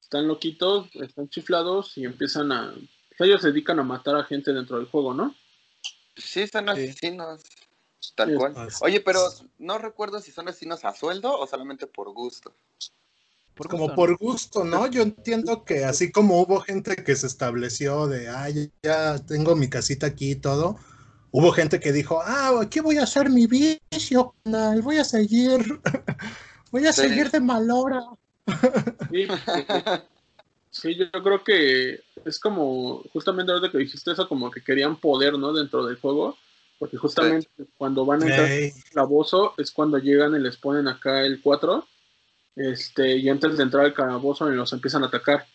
[0.01, 2.73] Están loquitos, están chiflados y empiezan a...
[3.19, 5.35] Ellos se dedican a matar a gente dentro del juego, ¿no?
[6.15, 6.93] Sí, son Sí.
[7.99, 8.15] Asesinos.
[8.15, 8.69] Tal cual.
[8.81, 9.21] Oye, pero
[9.57, 12.53] no recuerdo si son asesinos a sueldo o solamente por gusto.
[13.55, 14.87] Por Como gusto, por gusto, ¿no?
[14.87, 19.69] Yo entiendo que así como hubo gente que se estableció de, ay, ya tengo mi
[19.69, 20.77] casita aquí y todo,
[21.31, 25.59] hubo gente que dijo, ah, aquí voy a hacer mi vicio, canal, voy a seguir,
[26.71, 27.01] voy a Sí.
[27.01, 28.01] seguir de mal hora.
[29.11, 29.27] Sí,
[30.71, 35.37] sí, yo creo que es como, justamente ahorita que dijiste eso, como que querían poder,
[35.37, 35.51] ¿no?
[35.51, 36.37] Dentro del juego,
[36.79, 41.23] porque justamente cuando van a entrar Ey, calabozo es cuando llegan y les ponen acá
[41.25, 41.85] el 4
[42.55, 45.45] este, y antes de entrar al calabozo y los empiezan a atacar.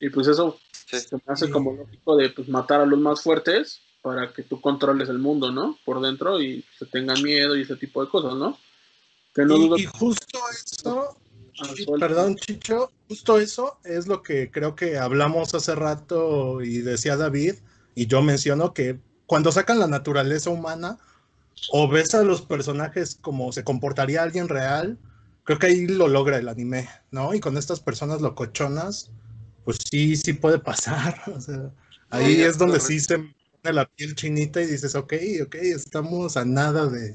[0.00, 1.00] Y pues eso Sí.
[1.00, 1.52] se me hace Sí.
[1.52, 5.50] como lógico de pues, matar a los más fuertes para que tú controles el mundo,
[5.50, 5.78] ¿no?
[5.84, 8.58] Por dentro y se tengan miedo y ese tipo de cosas, ¿no?
[9.34, 11.16] Que no dudo y, y justo eso,
[11.60, 16.78] Ah, y perdón, Chicho, justo eso es lo que creo que hablamos hace rato y
[16.78, 17.54] decía David,
[17.94, 20.98] y yo menciono que cuando sacan la naturaleza humana
[21.70, 24.98] o ves a los personajes como se comportaría alguien real,
[25.44, 27.34] creo que ahí lo logra el anime, ¿no?
[27.34, 29.10] Y con estas personas locochonas,
[29.64, 31.22] pues sí, sí puede pasar.
[31.34, 31.70] O sea,
[32.10, 32.88] ahí es donde correcto.
[32.88, 37.14] sí se pone la piel chinita y dices, ok, ok, estamos a nada de,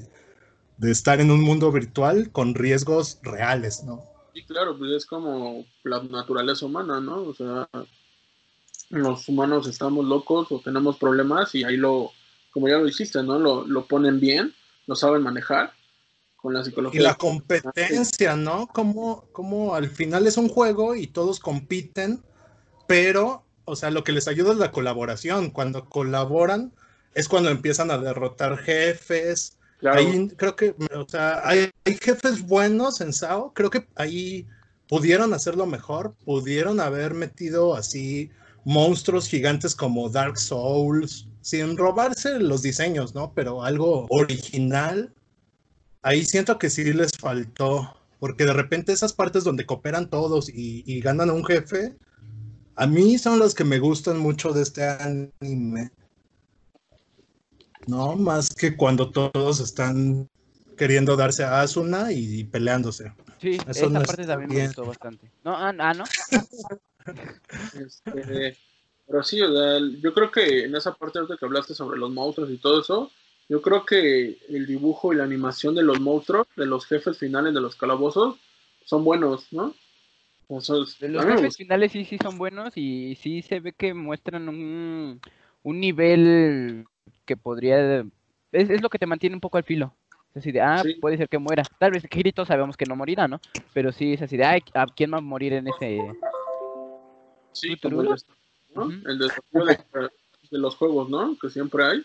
[0.78, 4.04] de estar en un mundo virtual con riesgos reales, ¿no?
[4.34, 7.22] Sí, claro, pues es como la naturaleza humana, ¿no?
[7.22, 7.68] O sea,
[8.90, 12.12] los humanos estamos locos o tenemos problemas y ahí lo,
[12.50, 13.38] como ya lo dijiste, ¿no?
[13.38, 14.54] Lo, lo ponen bien,
[14.86, 15.72] lo saben manejar
[16.36, 17.00] con la Y psicología.
[17.00, 18.66] la competencia, ¿no?
[18.68, 22.24] Como, como al final es un juego y todos compiten,
[22.86, 25.50] pero, o sea, lo que les ayuda es la colaboración.
[25.50, 26.72] Cuando colaboran
[27.14, 29.58] es cuando empiezan a derrotar jefes.
[29.78, 33.52] Claro, Ahí creo que, o sea, hay, hay jefes buenos en SAO.
[33.54, 34.46] Creo que ahí
[34.88, 36.14] pudieron hacerlo mejor.
[36.24, 38.30] Pudieron haber metido así
[38.64, 43.32] monstruos gigantes como Dark Souls, sin robarse los diseños, ¿no?
[43.34, 45.12] Pero algo original.
[46.02, 50.82] Ahí siento que sí les faltó, porque de repente esas partes donde cooperan todos y,
[50.86, 51.94] y ganan a un jefe,
[52.76, 55.90] a mí son las que me gustan mucho de este anime.
[57.86, 60.28] No, más que cuando to- todos están
[60.76, 63.12] queriendo darse a Asuna y, y peleándose.
[63.40, 64.66] Sí, Eso esa no parte también me bien.
[64.68, 65.30] gustó bastante.
[65.44, 66.04] No, ah, ah, ¿no?
[67.74, 68.56] este,
[69.06, 72.10] pero sí, o sea, yo creo que en esa parte ahorita que hablaste sobre los
[72.10, 73.10] monstruos y todo eso,
[73.48, 77.52] yo creo que el dibujo y la animación de los monstruos, de los jefes finales
[77.52, 78.38] de los calabozos,
[78.84, 79.74] son buenos, ¿no?
[80.98, 85.20] De Los jefes finales sí, sí son buenos y sí se ve que muestran un,
[85.62, 86.84] un nivel
[87.24, 88.00] que podría...
[88.52, 89.94] Es, es lo que te mantiene un poco al filo.
[90.30, 90.94] Es así de, ah, Sí.
[90.94, 91.64] puede ser que muera.
[91.78, 93.40] Tal vez Kirito sabemos que no morirá, ¿no?
[93.72, 96.00] Pero sí es así de, ay, ¿a quién va a morir en ese...?
[97.52, 99.78] Sí, ¿Tú, como el, el desafío de,
[100.50, 101.36] de los juegos, ¿no?
[101.40, 102.02] Que siempre hay.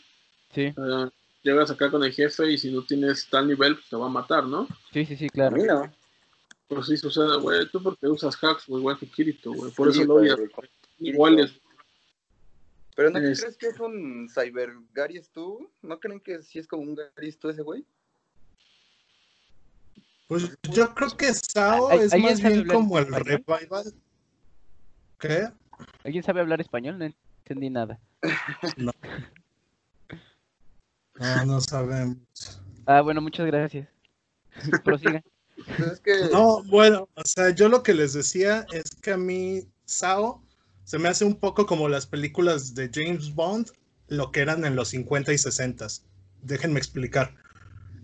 [0.53, 1.10] Sí, Eh,
[1.43, 4.10] llegas acá con el jefe y si no tienes tal nivel, pues te va a
[4.10, 4.67] matar, ¿no?
[4.91, 5.58] sí, sí, sí, claro.
[5.58, 5.93] Mira,
[6.67, 7.69] Pues sí sucede, güey.
[7.69, 9.71] Tú porque usas hacks, güey, igual que Kirito, güey.
[9.71, 10.39] Por Sí, eso lo odias.
[10.97, 11.53] Iguales.
[12.95, 15.69] pero ¿no Es- crees que es un Cyber Gary's tú?
[15.84, 17.86] ¿No creen que sí es como un Gary's tú ese güey?
[20.27, 23.93] Pues yo creo que Sao ¿Al- es más bien como el revival.
[25.19, 25.49] ¿Qué?
[26.04, 26.97] ¿Alguien sabe hablar español?
[26.97, 27.99] No entendí nada.
[28.78, 28.91] No,
[31.45, 32.17] no sabemos.
[32.86, 33.88] Ah, bueno, muchas gracias.
[34.84, 35.23] Prosiga.
[35.78, 39.17] Pues es que No, bueno, o sea, yo lo que les decía es que a
[39.17, 40.41] mí Sao
[40.84, 43.71] se me hace un poco como las películas de James Bond,
[44.08, 45.88] lo que eran en los 50 y 60.
[46.43, 47.34] Déjenme explicar.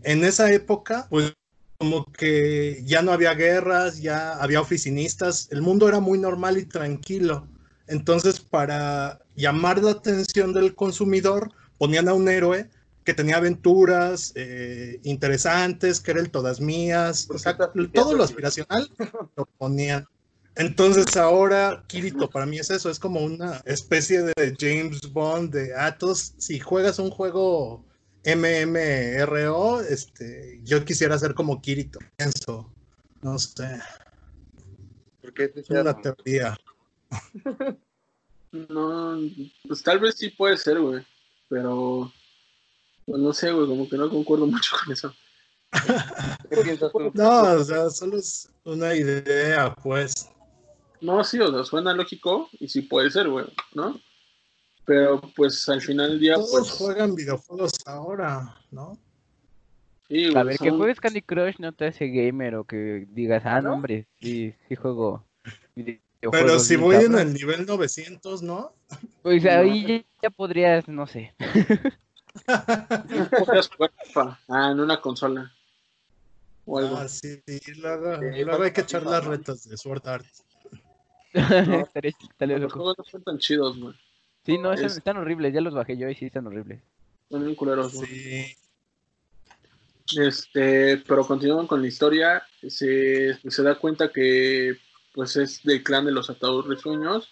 [0.04, 1.34] En esa época, pues
[1.82, 6.66] como que ya no había guerras, ya había oficinistas, el mundo era muy normal y
[6.66, 7.48] tranquilo.
[7.88, 12.70] Entonces, para llamar la atención del consumidor, ponían a un héroe
[13.04, 18.88] que tenía aventuras eh, interesantes, que era el todas mías, o sea, todo lo aspiracional
[19.36, 20.06] lo ponían.
[20.54, 25.74] Entonces ahora Kirito para mí es eso, es como una especie de James Bond de
[25.76, 26.36] Atos.
[26.38, 27.84] Si juegas un juego
[28.26, 32.00] MMRO, este, yo quisiera ser como Kirito.
[32.18, 32.72] Pienso,
[33.22, 33.80] no sé.
[35.22, 36.58] Porque es una teoría.
[38.52, 39.18] No,
[39.66, 41.06] pues tal vez sí puede ser, güey.
[41.48, 42.12] Pero,
[43.06, 45.14] pues no sé, güey, como que no concuerdo mucho con eso.
[46.50, 47.12] ¿Qué piensas tú?
[47.14, 50.30] No, o sea, solo es una idea, pues.
[51.00, 54.00] No, sí, o sea, suena lógico y sí puede ser, güey, ¿no?
[54.92, 56.72] Pero pues al final del día, Todos pues.
[56.72, 58.98] juegan videojuegos ahora, ¿no?
[60.10, 63.62] Sí, A ver, que juegues Candy Crush no te hace gamer o que digas, ah,
[63.62, 63.76] no, ¿no?
[63.76, 65.24] hombre, sí, sí juego.
[66.30, 67.20] Pero si voy en cabrón".
[67.30, 68.74] el nivel 900, ¿no?
[69.22, 69.50] Pues No.
[69.52, 71.34] ahí ya, ya podrías, no sé.
[73.32, 75.54] podrías jugar FIFA, ah, en una consola.
[76.66, 76.98] O algo.
[76.98, 79.30] Ah, sí, sí, luego, Sí, luego hay que echar las ¿no?
[79.32, 80.26] retas de Sword Art.
[81.34, 83.96] Estaría- estaría Los juegos no son tan chidos, güey.
[84.46, 86.82] Sí, no, están, es- están horribles, ya los bajé yo y sí están horribles.
[87.30, 87.92] Son bien culeros.
[87.94, 88.56] Sí.
[90.18, 92.44] Este, pero continúan con la historia.
[92.68, 94.78] Se, se da cuenta que
[95.14, 97.30] pues es del clan de los atados risueños.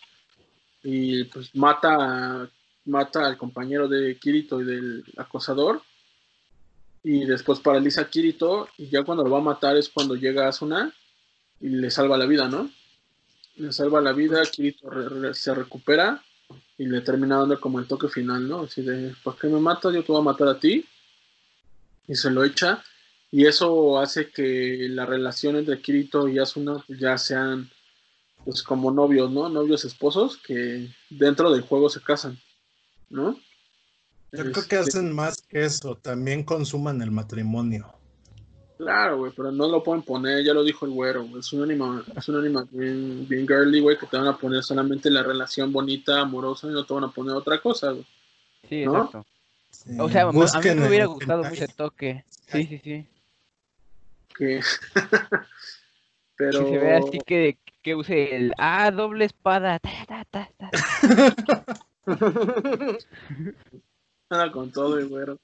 [0.84, 2.50] Y pues mata,
[2.86, 5.82] mata al compañero de Kirito y del acosador.
[7.04, 8.70] Y después paraliza a Kirito.
[8.78, 10.94] Y ya cuando lo va a matar es cuando llega Asuna
[11.60, 12.70] y le salva la vida, ¿no?
[13.58, 16.24] Le salva la vida, Kirito re- re- se recupera
[16.80, 18.62] y le termina dando como el toque final, ¿no?
[18.62, 19.94] Así de, ¿por qué me matas?
[19.94, 20.86] Yo te voy a matar a ti
[22.08, 22.82] y se lo echa.
[23.32, 27.70] Y eso hace que la relación entre Kirito y Asuna ya sean
[28.46, 29.50] pues como novios, ¿no?
[29.50, 32.40] Novios esposos que dentro del juego se casan,
[33.10, 33.38] ¿no?
[34.32, 37.94] Yo creo que Este, hacen más que eso, también consuman el matrimonio.
[38.80, 41.64] Claro, güey, pero no lo pueden poner, ya lo dijo el güero, güey, es un
[41.64, 45.22] anima, es un anima bien, bien girly, güey, que te van a poner solamente la
[45.22, 48.06] relación bonita, amorosa y no te van a poner otra cosa, güey.
[48.70, 48.96] Sí, ¿No?
[48.96, 49.26] exacto.
[49.70, 52.24] Sí, O sea, a mí me hubiera gustado mucho el toque.
[52.48, 53.06] Sí, sí, sí.
[54.38, 54.62] Que...
[56.40, 56.70] Que pero...
[56.70, 59.78] se vea así que, que use el, ah, doble espada.
[59.80, 60.70] ta, ta, ta, ta.
[64.30, 65.38] Nada con todo, el güero.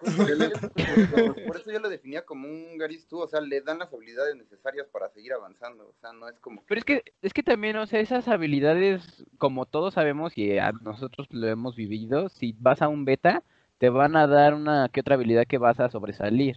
[1.46, 4.34] Por eso yo lo definía como un Garis tú, o sea, le dan las habilidades
[4.36, 7.76] necesarias para seguir avanzando, o sea, no es como Pero es que, es que también,
[7.76, 12.82] o sea, esas habilidades, como todos sabemos y a nosotros lo hemos vivido, si vas
[12.82, 13.42] a un beta,
[13.78, 16.56] te van a dar una que otra habilidad que vas a sobresalir.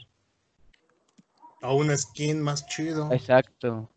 [1.62, 3.12] A un skin más chido.
[3.12, 3.90] Exacto.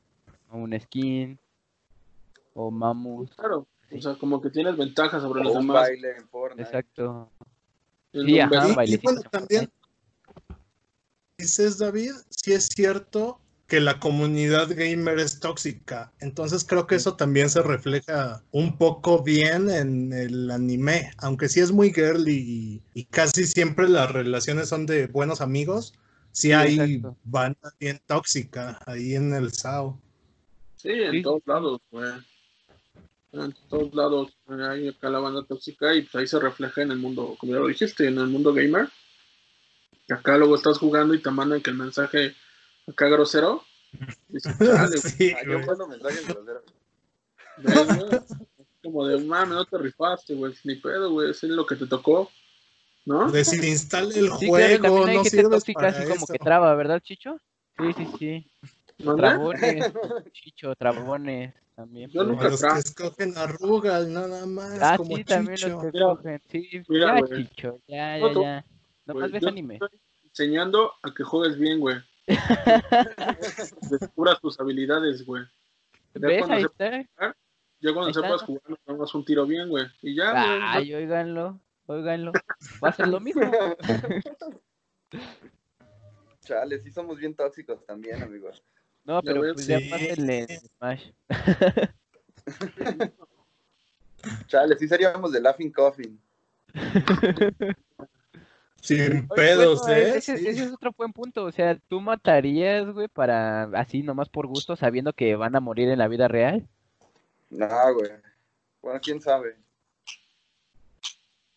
[0.51, 1.39] O un skin.
[2.55, 3.35] O mamus.
[3.35, 5.83] Claro, o sea, como que tienes ventajas sobre los o un demás.
[5.83, 6.63] baile en Fortnite.
[6.63, 7.29] Exacto.
[8.25, 8.85] Sí, ajá.
[8.85, 9.71] Y- bueno, en también
[11.39, 16.13] dices, David, sí es cierto que la comunidad gamer es tóxica.
[16.21, 21.61] Entonces creo que eso también se refleja un poco bien en el anime, aunque sí
[21.61, 25.95] es muy girly y, y casi siempre las relaciones son de buenos amigos.
[26.31, 29.99] Sí, Sí, hay banda bien tóxica ahí en el SAO.
[30.77, 31.23] Sí, en Sí.
[31.23, 32.11] todos lados, güey.
[33.45, 36.99] En todos lados hay acá la banda tóxica y pues ahí se refleja en el
[36.99, 38.89] mundo, como ya lo dijiste, en el mundo gamer.
[40.09, 42.35] Acá luego estás jugando y te mandan que el mensaje
[42.87, 43.65] acá grosero.
[44.29, 46.63] Dices, "Chale, Sí, Ah, yo mando mensajes groseros.
[47.59, 48.21] güey, güey".
[48.83, 50.55] Como de, mami, no te rifaste, güey.
[50.65, 51.31] Ni pedo, güey.
[51.31, 52.31] Es lo que te tocó.
[53.05, 53.29] ¿No?
[53.35, 57.01] El Sí, claro, y juego, también hay no gente tóxica así como que traba, ¿verdad,
[57.01, 57.39] Chicho?
[57.79, 58.51] Sí, sí, sí.
[59.05, 59.23] ¿Mande?
[59.23, 59.93] Trabones,
[60.33, 62.11] Chicho, trabones también.
[62.11, 65.69] Yo puede nunca los que escogen arrugas, nada más, Ah, como sí, también Chicho.
[65.69, 66.41] los que Mira, escogen.
[66.49, 67.47] Sí, mira, ya, güey.
[67.49, 68.65] Chicho, ya, No, ya, ya.
[69.07, 69.79] Nomás Güey, ves anime.
[70.25, 71.97] enseñando a que juegues bien, güey.
[73.91, 75.45] Descubras tus habilidades, güey.
[76.15, 76.39] Ya ¿Ves?
[76.39, 77.37] cuando Ahí está.
[77.81, 78.23] Ya cuando Ahí está.
[78.23, 79.85] sepas jugar, damos un tiro bien, güey.
[80.03, 80.61] Y ya, güey.
[80.63, 82.33] Ay, óiganlo, óiganlo.
[82.83, 83.43] Va a ser lo mismo.
[86.45, 88.63] Chale, sí somos bien tóxicos también, amigos.
[89.07, 89.89] No, Ya pero pues ya sí.
[89.89, 91.11] pásenle en Smash.
[94.49, 96.21] Chale, sí seríamos de Laughing Coffin.
[98.81, 100.17] Sin Oye, pedos, bueno, ¿eh?
[100.19, 100.47] Ese, Sí.
[100.49, 101.45] ese es otro buen punto.
[101.45, 105.89] O sea, ¿tú matarías, güey, para así nomás por gusto, sabiendo que van a morir
[105.89, 106.67] en la vida real?
[107.51, 108.11] No, güey.
[108.83, 109.57] Bueno, quién sabe.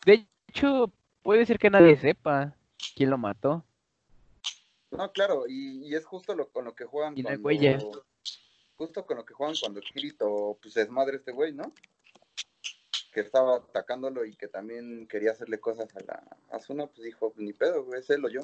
[0.05, 0.91] De hecho,
[1.21, 2.55] puede ser que nadie sepa
[2.95, 3.63] quién lo mató.
[4.91, 8.05] No, claro, y, y es justo lo, con lo que juegan Y cuando...
[8.75, 11.73] Justo con lo que juegan cuando Kirito, pues es madre este güey, ¿no?
[13.11, 17.51] Que estaba atacándolo y que también quería hacerle cosas a la Asuna, pues dijo, ni
[17.51, 18.41] pedo, güey, es él o yo.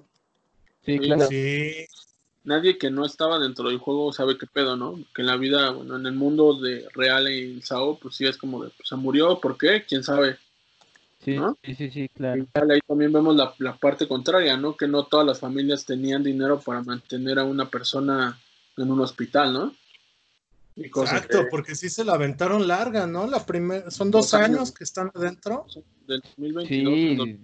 [0.83, 1.27] Sí, Sí, claro.
[1.27, 1.85] Sí.
[2.43, 4.99] nadie que no estaba dentro del juego sabe qué pedo, ¿no?
[5.15, 8.37] Que en la vida, bueno, en el mundo de real en Sao, pues sí es
[8.37, 9.85] como de, pues se murió, ¿por qué?
[9.87, 10.37] ¿Quién sabe?
[11.25, 11.57] Sí, ¿no?
[11.63, 12.43] sí, sí, sí, claro.
[12.43, 14.77] Igual ahí también vemos la, la parte contraria, ¿no?
[14.77, 18.39] Que no todas las familias tenían dinero para mantener a una persona
[18.77, 19.75] en un hospital, ¿no?
[20.75, 23.25] Y cosas Exacto, porque sí se la aventaron larga, ¿no?
[23.27, 24.49] La primera, son dos Dos años.
[24.57, 25.65] años que están adentro.
[26.05, 27.15] del 2022.
[27.17, 27.39] cuando- Sí.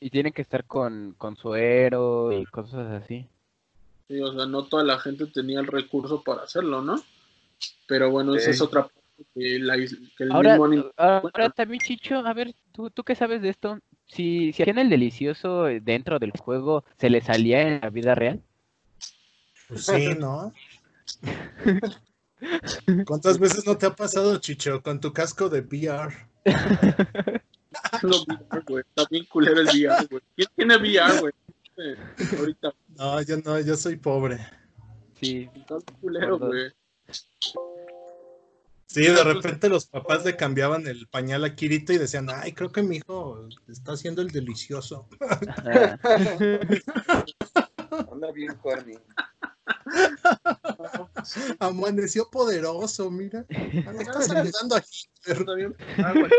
[0.00, 3.28] Y tienen que estar con, con suero y cosas así.
[4.08, 7.00] Sí, o sea, no toda la gente tenía el recurso para hacerlo, ¿no?
[7.86, 8.98] Pero bueno, esa es otra parte
[9.34, 13.42] que, la que el Ahora, mismo ahora también, Chicho, a ver, ¿tú, tú qué sabes
[13.42, 13.78] de esto?
[14.06, 18.42] Si, si hacían el delicioso dentro del juego, ¿se le salía en la vida real?
[19.68, 20.52] Pues sí, ¿no?
[23.06, 26.14] ¿Cuántas veces no te ha pasado, Chicho, con tu casco de VR?
[28.02, 30.22] No, VR, güey, Está bien culero el VR, güey.
[30.36, 31.32] ¿Quién tiene VR, güey?
[31.78, 31.96] Eh,
[32.38, 34.38] ahorita No, yo no, yo soy pobre.
[35.20, 36.72] Sí, está culero, güey.
[38.92, 42.70] Sí, de repente los papás le cambiaban el pañal a Kirito y decían, ay, creo
[42.70, 45.08] que mi hijo está haciendo el delicioso.
[47.90, 48.98] Anda bien corny.
[51.58, 53.46] Amaneció poderoso, mira.
[53.86, 55.38] Ah, no está saludando a Hitler.
[55.38, 55.74] Está bien.
[55.96, 56.30] Ah, güey.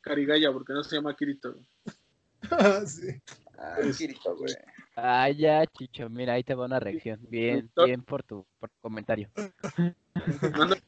[0.00, 1.52] Carigaya, porque no se llama Kirito.
[1.52, 2.86] güey.
[2.86, 3.20] Sí.
[3.58, 4.54] Ah, Kirito, güey.
[4.96, 7.20] Ah, ya, Chicho, mira, ahí te va una reacción.
[7.28, 9.28] Bien, bien por tu, por tu comentario.
[10.56, 10.78] Manda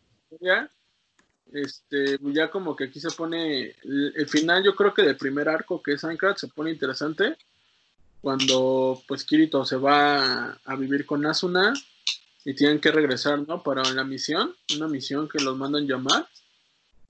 [0.41, 0.71] historia,
[1.53, 5.83] este, ya como que aquí se pone el, final, yo creo que del primer arco
[5.83, 7.37] que es Ankrat se pone interesante
[8.21, 11.73] cuando pues Kirito se va a, vivir con Asuna
[12.45, 13.63] y tienen que regresar, ¿no?
[13.63, 16.29] Para la misión, una misión que los mandan llamar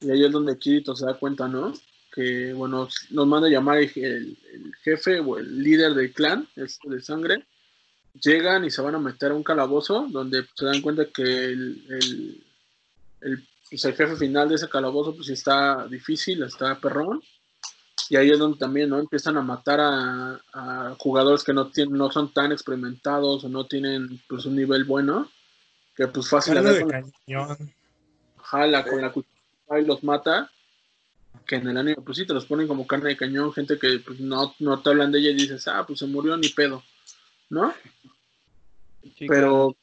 [0.01, 1.75] y ahí es donde Kirito se da cuenta, ¿no?
[2.13, 4.39] Que bueno, los manda llamar el,
[4.83, 7.45] jefe o el líder del clan, este de sangre,
[8.21, 12.43] llegan y se van a meter a un calabozo donde se dan cuenta que el,
[13.21, 17.23] el, pues, el jefe final de ese calabozo pues sí está difícil, está perrón.
[18.09, 18.99] Y ahí es donde también ¿no?
[18.99, 23.67] empiezan a matar a, a jugadores que no, tienen, no son tan experimentados o no
[23.67, 25.31] tienen pues un nivel bueno.
[25.95, 26.55] Que pues fácil
[28.37, 30.51] jala con la cuchara y los mata.
[31.47, 34.01] Que en el anime pues sí te los ponen como carne de cañón, gente que
[34.05, 36.83] pues no, no te hablan de ella y dices, ah, pues se murió ni pedo.
[37.49, 37.73] ¿No?
[39.29, 39.77] Pero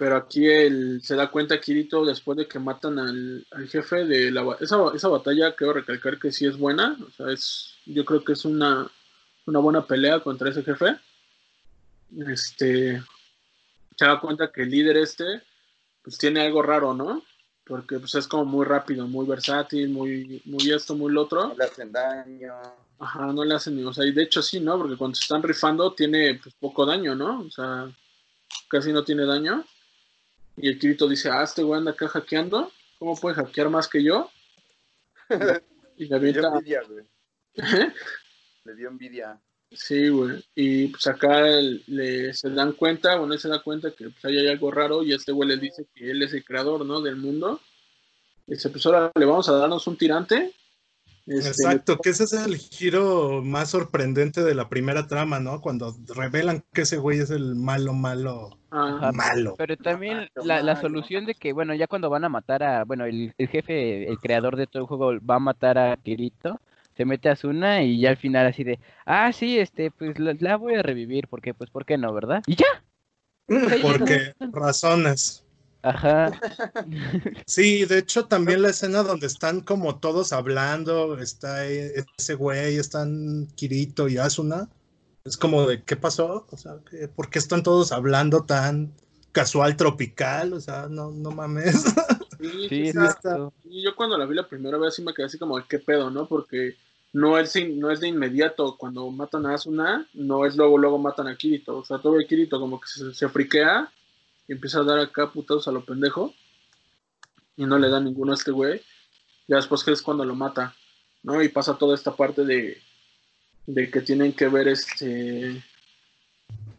[0.00, 4.30] pero aquí él se da cuenta Kirito después de que matan al, al jefe de
[4.30, 8.24] la esa, esa batalla quiero recalcar que sí es buena o sea es yo creo
[8.24, 8.90] que es una
[9.44, 10.96] una buena pelea contra ese jefe
[12.28, 13.02] este
[13.94, 15.42] se da cuenta que el líder este
[16.02, 17.22] pues tiene algo raro no
[17.66, 21.54] porque pues es como muy rápido muy versátil muy muy esto muy lo otro No
[21.56, 22.54] le hacen daño.
[22.98, 24.76] Ajá, no le hacen ni, o sea, y de hecho sí, ¿no?
[24.76, 27.40] Porque cuando se están rifando tiene pues, poco daño, ¿no?
[27.40, 27.90] O sea,
[28.68, 29.64] casi no tiene daño.
[30.62, 34.02] Y el Kirito dice, ah, este güey anda acá hackeando, ¿cómo puede hackear más que
[34.02, 34.30] yo?
[35.96, 37.04] Y le Le dio avienta, envidia, güey.
[38.64, 39.40] Le dio envidia.
[39.70, 40.42] sí, güey.
[40.54, 44.24] Y pues acá el- le, se dan cuenta, bueno, él se da cuenta que pues,
[44.24, 47.00] ahí hay algo raro y este güey le dice que él es el creador, ¿no?
[47.02, 47.60] Del mundo.
[48.46, 50.54] Y dice, pues ahora le vamos a darnos un tirante.
[51.30, 55.60] Este, Exacto, que ese es el giro más sorprendente de la primera trama, ¿no?
[55.60, 59.12] Cuando revelan que ese güey es el malo, malo, Ajá.
[59.12, 59.54] malo.
[59.56, 63.04] Pero también la, la solución de que, bueno, ya cuando van a matar a, bueno,
[63.04, 66.60] el, el jefe, el creador de todo el juego va a matar a Kirito,
[66.96, 70.34] se mete a Asuna y ya al final así de, ah, sí, este, pues la,
[70.40, 72.42] la voy a revivir, porque, pues, ¿por qué no, verdad?
[72.48, 72.82] Y ya.
[73.82, 75.44] Porque razones.
[75.82, 76.30] Ajá.
[77.46, 82.76] Sí, de hecho también la escena donde están como todos hablando, está e- ese güey,
[82.76, 84.68] están Kirito y Asuna,
[85.24, 86.46] es como de ¿qué pasó?
[86.50, 88.92] O sea, ¿qué- ¿por qué están todos hablando tan
[89.32, 90.52] casual tropical?
[90.52, 91.82] O sea, no, no mames.
[92.40, 92.92] sí, Sí.
[93.64, 96.10] Y yo cuando la vi la primera vez sí me quedé así como, ¿qué pedo,
[96.10, 96.26] no?
[96.26, 96.76] Porque
[97.12, 101.26] no es, no es de inmediato, cuando matan a Asuna, no es luego, luego matan
[101.28, 101.78] a Kirito.
[101.78, 103.90] O sea, todo el Kirito como que se, se friquea
[104.50, 106.34] y empieza a dar acá putados a lo pendejo
[107.56, 108.82] y no le da ninguno a este güey.
[109.46, 110.74] Ya después que es cuando lo mata,
[111.22, 111.40] ¿no?
[111.40, 112.76] Y pasa toda esta parte de,
[113.66, 115.62] de que tienen que ver este...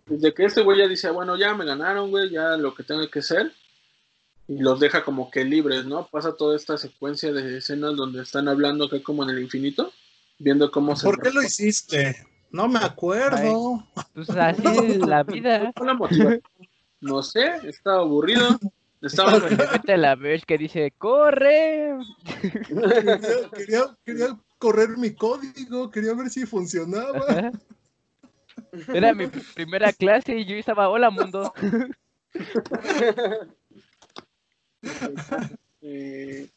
[0.05, 3.09] De que este güey ya dice, bueno, ya me ganaron, güey, ya lo que tengo
[3.09, 3.53] que hacer
[4.49, 6.07] y los deja como que libres, ¿no?
[6.07, 9.93] Pasa toda esta secuencia de escenas donde están hablando acá como en el infinito,
[10.39, 11.05] viendo cómo se...
[11.05, 12.27] ¿Por qué lo hiciste?
[12.49, 13.87] No me acuerdo.
[14.13, 15.59] Pues así es la vida.
[15.59, 16.41] ¿Cuál fue la motivación?
[17.01, 18.59] No sé, estaba aburrido.
[19.01, 21.95] Estaba Pues mete la vez que dice, ¡corre!
[22.67, 23.19] Quería,
[23.51, 27.17] quería- quería correr mi código, quería ver si funcionaba.
[27.27, 27.51] Ajá.
[28.93, 31.51] Era mi pr- primera clase y yo estaba, hola mundo.
[35.81, 36.47] eh,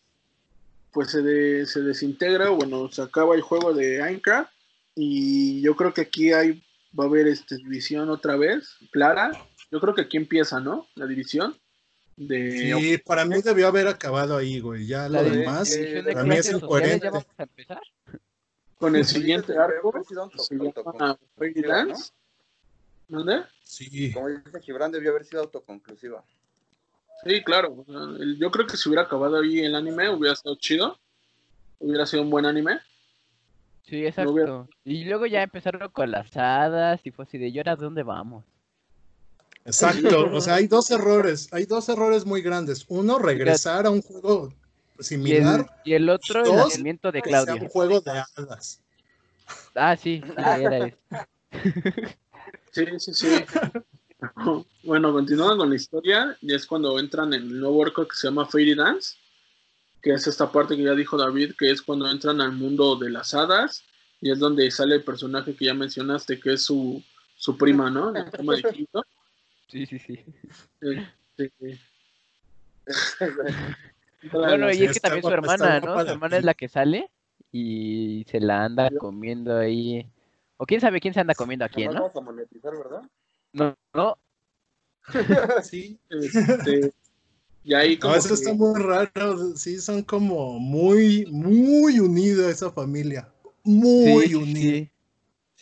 [0.93, 4.51] pues se, de- se desintegra, bueno, se acaba el juego de Minecraft
[4.95, 6.63] y yo creo que aquí hay,
[6.99, 9.31] va a haber este, división otra vez, clara.
[9.75, 10.87] Yo creo que aquí empieza, ¿no?
[10.95, 11.59] La división
[12.17, 12.51] de...
[12.79, 14.87] Sí, para mí debió haber acabado ahí, güey.
[14.87, 17.07] Ya La lo de- demás, de para mí es incoherente.
[17.07, 17.81] ¿Ya vamos a empezar?
[18.77, 19.93] Con el siguiente arco.
[23.09, 23.43] ¿Dónde?
[23.65, 24.13] Sí.
[24.13, 26.23] Como dice Gibran, debió haber sido autoconclusiva.
[27.25, 27.85] Sí, claro.
[28.39, 31.01] Yo creo que si hubiera acabado ahí el anime, hubiera estado chido.
[31.81, 32.79] Hubiera sido un buen anime.
[33.83, 34.31] Sí, exacto.
[34.33, 38.05] hubiera- Y luego ya empezaron con las hadas y fue así de, ¿y ahora dónde
[38.05, 38.45] vamos?
[39.65, 42.85] Exacto, o sea, hay dos errores, hay dos errores muy grandes.
[42.89, 47.23] Uno, regresar a un juego Y el, similar, y el otro, el Dos, nacimiento de
[47.23, 47.55] Claudia.
[47.55, 48.81] un juego de hadas.
[49.75, 50.97] Ah, sí, sí, era eso.
[52.73, 53.29] Sí, sí, sí.
[54.85, 58.27] Bueno, continuando con la historia, y es cuando entran en el nuevo arco que se
[58.27, 59.17] llama Fairy Dance,
[60.01, 63.11] que es esta parte que ya dijo David, que es cuando entran al mundo de
[63.11, 63.83] las hadas,
[64.23, 67.03] y es donde sale el personaje que ya mencionaste, que es su,
[67.37, 68.13] su prima, ¿no?
[68.13, 69.05] La prima de Quinto.
[69.69, 70.19] Sí, sí, sí.
[74.33, 75.99] Bueno, y es que también su hermana, ¿no?
[75.99, 77.11] Su la hermana es la que sale
[77.53, 80.11] y se la anda comiendo ahí.
[80.57, 82.01] O quién sabe quién se anda comiendo a quién, ¿no?
[82.01, 83.03] vamos a monetizar, ¿verdad?
[83.53, 84.17] No, no.
[85.63, 86.91] Sí, este,
[87.63, 89.57] y ahí como no, eso que- está muy raro.
[89.57, 93.29] Sí, son como muy, muy unida esa familia.
[93.63, 94.61] Muy sí, unida.
[94.61, 94.91] sí.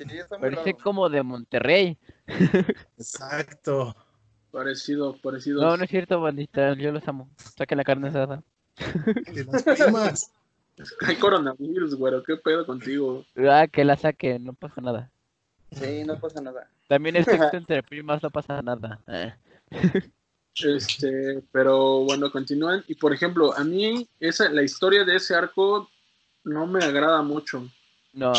[0.08, 0.84] Sí, está muy Parece raro.
[0.84, 1.98] como de Monterrey.
[2.98, 3.94] Exacto.
[4.50, 5.62] parecido, parecido.
[5.62, 6.74] No, no es cierto, bandita.
[6.74, 7.28] Yo los amo.
[7.56, 8.42] Saquen la carne asada.
[8.76, 10.32] Que las primas.
[11.06, 13.24] Hay coronavirus, güero, ¿qué pedo contigo?
[13.36, 15.10] Ah, que la saquen, no pasa nada.
[15.70, 16.68] Sí, no pasa nada.
[16.88, 19.00] También el sexo entre primas no pasa nada.
[19.06, 19.34] Eh.
[20.62, 22.84] Este, pero bueno, continúan.
[22.88, 25.88] Y por ejemplo, a mí esa, la historia de ese arco
[26.44, 27.66] no me agrada mucho.
[28.12, 28.32] No.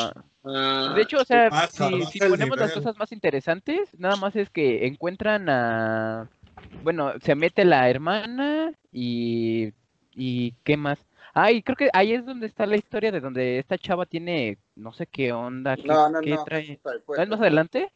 [0.46, 4.86] Ah, De hecho, o sea, si, ponemos las cosas más interesantes, nada más es que
[4.88, 6.30] encuentran a...
[6.84, 9.72] Bueno, se mete la hermana y...
[10.16, 11.00] ¿Y qué más?
[11.34, 14.60] Ah, y creo que ahí es donde está la historia de donde esta chava tiene,
[14.76, 16.44] no sé qué onda, qué, No, no, qué no.
[16.44, 16.80] trae.
[16.86, 17.92] ¿Ah, ¿Es más adelante?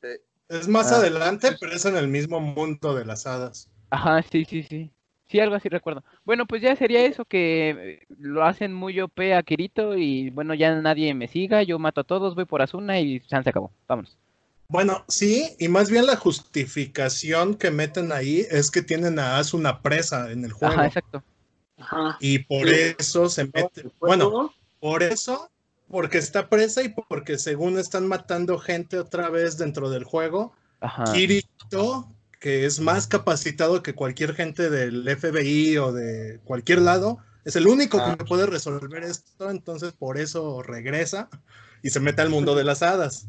[0.00, 0.08] Sí.
[0.48, 0.96] Es más Ah.
[0.96, 3.68] adelante, pero es en el mismo mundo de las hadas.
[3.90, 4.90] Ajá, sí, sí, sí.
[5.30, 6.02] Sí, algo así recuerdo.
[6.24, 10.54] Bueno, pues ya sería eso, que eh, lo hacen muy OP a Kirito y bueno,
[10.54, 13.70] ya nadie me siga, yo mato a todos, voy por Asuna y ya se acabó.
[13.86, 14.16] Vámonos.
[14.70, 19.80] Bueno, sí, y más bien la justificación que meten ahí es que tienen a Asuna
[19.82, 20.74] presa en el juego.
[20.74, 21.22] Ajá, exacto.
[21.78, 22.16] Ajá.
[22.20, 22.94] Y por Sí.
[22.98, 23.84] eso se mete.
[24.00, 25.50] Bueno, por eso,
[25.88, 31.04] porque está presa y porque según están matando gente otra vez dentro del juego, Ajá.
[31.12, 32.08] Kirito,
[32.38, 37.66] que es más capacitado que cualquier gente del FBI o de cualquier lado, es el
[37.66, 38.16] único Ah.
[38.16, 41.28] que puede resolver esto, entonces por eso regresa
[41.82, 43.26] y se mete al mundo de las hadas.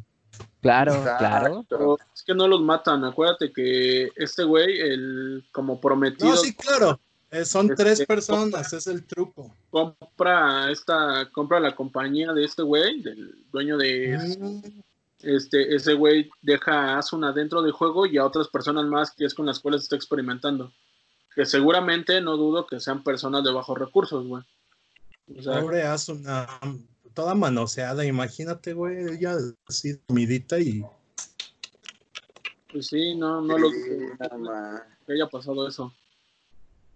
[0.62, 1.18] Claro, Exacto.
[1.20, 1.66] claro.
[1.70, 3.04] pero es que no los matan.
[3.06, 7.00] Acuérdate que este güey, el como prometido, No, sí, claro.
[7.32, 9.54] eh, son Este, tres personas, es el truco.
[9.70, 14.82] compra esta, compra la compañía de este güey, del dueño de Mm,
[15.22, 19.26] este, ese güey deja a Asuna dentro del juego y a otras personas más que
[19.26, 20.74] es con las cuales está experimentando.
[21.36, 24.44] Que seguramente no dudo que sean personas de bajos recursos, güey.
[25.38, 26.48] O sea, Pobre Asuna,
[27.14, 29.36] toda manoseada, imagínate, güey, ella
[29.68, 30.84] así dormidita y
[32.72, 33.78] pues sí, no, no lo Sí,
[35.08, 35.94] que haya pasado eso.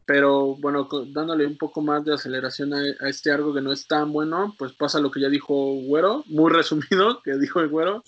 [0.05, 3.87] Pero bueno, dándole un poco más de aceleración a, a este arco que no es
[3.87, 8.03] tan bueno, pues pasa lo que ya dijo Güero, muy resumido, que dijo el Güero.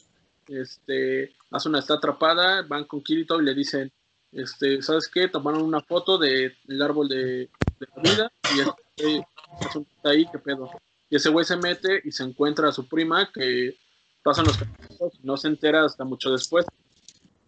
[0.48, 3.92] Este, Asuna está atrapada, van con Kirito y le dicen,
[4.32, 5.28] este, ¿sabes qué?
[5.28, 9.28] Tomaron una foto del árbol de, de la vida y este
[9.62, 10.70] Asuna está ahí, ¿qué pedo?
[11.10, 13.78] Y ese güey se mete y se encuentra a su prima que
[14.24, 16.66] pasan los capítulos y no se entera hasta mucho después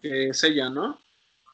[0.02, 1.00] que es ella, ¿no?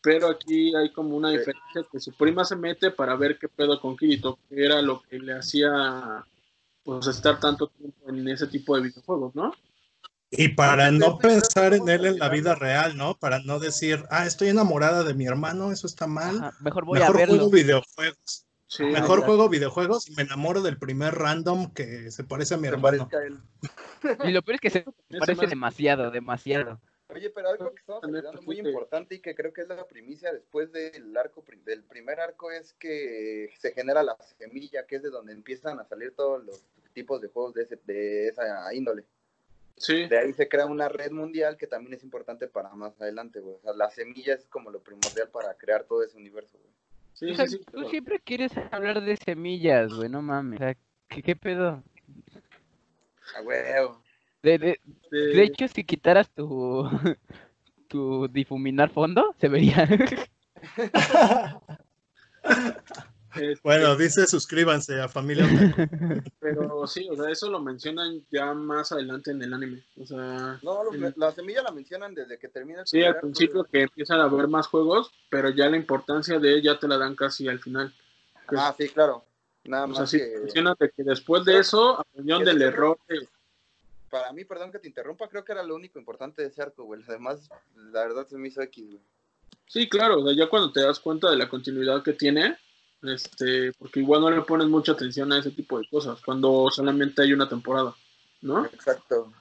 [0.02, 3.80] Pero aquí hay como una diferencia que su prima se mete para ver qué pedo
[3.80, 6.26] con Kirito, que era lo que le hacía
[6.84, 9.54] pues estar tanto tiempo en ese tipo de videojuegos, ¿no?
[10.36, 13.16] Y para no pensar en él en la vida real, ¿no?
[13.18, 16.38] Para no decir, ah, estoy enamorada de mi hermano, eso está mal.
[16.38, 17.36] Ajá, Mejor voy Mejor a verlo.
[17.36, 18.48] juego videojuegos.
[18.66, 22.68] Sí, Mejor juego videojuegos y me enamoro del primer random que se parece a mi
[22.68, 23.08] Se hermano.
[23.12, 24.28] a.
[24.28, 24.86] Y lo peor es que se
[25.20, 26.82] parece demasiado, demasiado.
[27.10, 30.34] Oye, pero algo que estamos olvidando muy importante y que creo que es la primicia
[30.34, 35.12] después del arco del primer arco es que se genera la semilla, que es de
[35.12, 39.06] donde empiezan a salir todos los tipos de juegos de, ese, de esa índole.
[39.76, 43.40] Sí, De ahí se crea una red mundial que también es importante para más adelante,
[43.40, 43.56] güey.
[43.56, 46.72] O sea, la semilla es como lo primordial para crear todo ese universo, güey.
[47.14, 50.60] sí, O sea, sí, sí, tú pero- siempre quieres hablar de semillas, güey, no mames.
[50.60, 50.78] O sea,
[51.10, 51.84] ¿qué, qué pedo?
[53.36, 54.04] A huevo.
[54.44, 54.80] De, de,
[55.12, 56.88] de- de hecho, si quitaras tu,
[57.88, 59.88] tu difuminar fondo, se vería.
[63.36, 65.90] este, Bueno, dice suscríbanse a Familia Otaku.
[66.40, 69.84] pero sí, o sea, eso lo mencionan ya más adelante en el anime.
[70.00, 71.00] O sea, No, lo- Sí.
[71.16, 74.48] la semilla la mencionan desde que termina el sí, al principio que empiezan a haber
[74.48, 77.94] más juegos, pero ya la importancia de ella te la dan casi al final.
[78.48, 79.24] Ah, sí, claro.
[79.66, 80.40] Nada O más sea, sí que...
[80.40, 83.28] mencionan de que después de eso aprendieron eso del error de-
[84.10, 86.84] Para mí, perdón que te interrumpa, creo que era lo único importante de ese arco,
[86.84, 87.02] güey.
[87.08, 87.50] Además,
[87.92, 89.02] la verdad se me hizo X, güey.
[89.66, 92.58] Sí, claro, o sea, ya cuando te das cuenta de la continuidad que tiene,
[93.04, 97.22] este, porque igual no le pones mucha atención a ese tipo de cosas, cuando solamente
[97.22, 97.96] hay una temporada,
[98.42, 98.66] ¿no?
[98.66, 99.32] Exacto.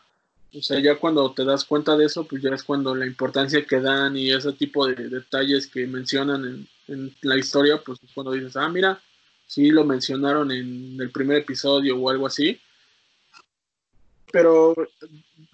[0.55, 3.65] O sea, ya cuando te das cuenta de eso, pues ya es cuando la importancia
[3.65, 8.11] que dan y ese tipo de detalles que mencionan en, en la historia, pues es
[8.13, 9.01] cuando dices, ah, mira,
[9.47, 12.61] sí lo mencionaron en el primer episodio o algo así.
[14.31, 14.75] Pero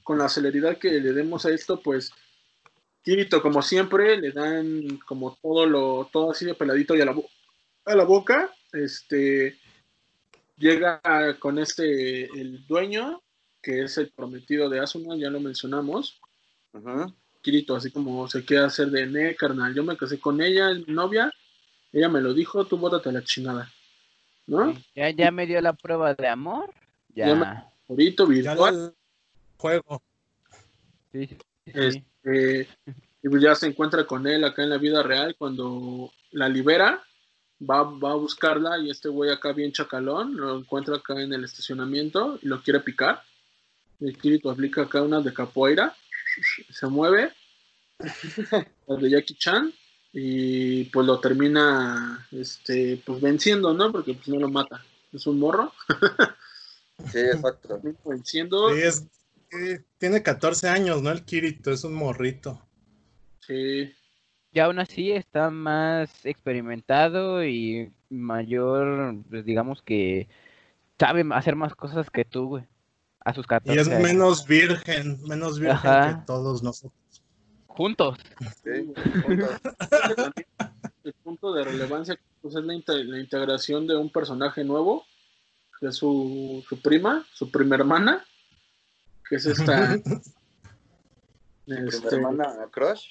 [0.03, 2.13] con la celeridad que le demos a esto, pues
[3.05, 7.13] Kirito, como siempre, le dan como todo lo, todo así de peladito y a la,
[7.13, 7.29] bo-
[7.89, 8.51] a la boca.
[8.73, 9.57] Este
[10.57, 11.01] llega
[11.39, 13.23] con este el dueño,
[13.63, 16.21] que es el prometido de Asuna, ya lo mencionamos.
[17.41, 19.75] Kirito, así como se quiere hacer de ne, carnal.
[19.75, 21.33] Yo me casé con ella, es mi novia.
[21.93, 23.71] Ella me lo dijo, tú bótate a la chingada.
[24.47, 24.75] ¿No?
[24.95, 26.73] ya, ya me dio la prueba de amor.
[27.15, 27.29] Ya.
[27.29, 28.95] Ya me- Ahorita Ya virtual.
[29.57, 30.03] juego.
[31.13, 31.37] Sí, sí,
[31.67, 32.05] sí.
[32.25, 32.69] Este,
[33.23, 37.03] y pues ya se encuentra con él acá en la vida real cuando la libera,
[37.61, 41.45] va, va a buscarla y este güey acá bien chacalón, lo encuentra acá en el
[41.45, 43.23] estacionamiento y lo quiere picar.
[44.01, 45.95] El Kirito aplica acá una de capoeira,
[46.71, 47.33] se mueve,
[48.87, 49.73] la de Jackie Chan,
[50.13, 53.91] y pues lo termina este, pues venciendo, ¿no?
[53.91, 55.73] Porque pues no lo mata, es un morro,
[57.13, 57.81] Sí, exacto.
[58.05, 58.75] venciendo.
[58.75, 59.05] Sí, es-
[59.51, 61.11] eh, tiene 14 años, ¿no?
[61.11, 62.61] El Kirito es un morrito.
[63.47, 63.91] Sí,
[64.59, 70.29] Y aún así está más experimentado y mayor, pues digamos que
[70.99, 72.65] sabe hacer más cosas que tú, güey.
[73.21, 76.19] A sus 14 Y es menos virgen, menos virgen Ajá.
[76.19, 77.23] que todos nosotros.
[77.69, 78.19] Juntos.
[78.65, 78.93] Sí,
[81.05, 85.05] el punto de relevancia pues, es la, inte- la integración de un personaje nuevo,
[85.79, 88.25] que es su, su prima, su prima hermana,
[89.29, 89.95] que es esta
[91.69, 93.07] este, hermana Crush.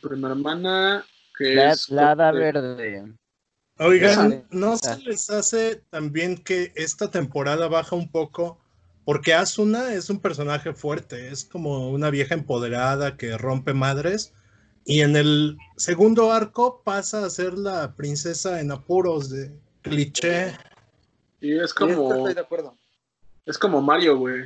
[0.00, 1.04] Su prima hermana,
[1.36, 3.12] que La, es la hada verde.
[3.78, 8.60] Oigan, ¿no se les hace también que esta temporada baja un poco?
[9.04, 14.32] Porque Asuna es un personaje fuerte, es como una vieja empoderada que rompe madres.
[14.86, 19.50] Y en el segundo arco pasa a ser la princesa en apuros de
[19.82, 20.56] cliché.
[21.40, 22.76] y es Sí, como estoy de acuerdo.
[23.44, 24.44] es como Mario, güey.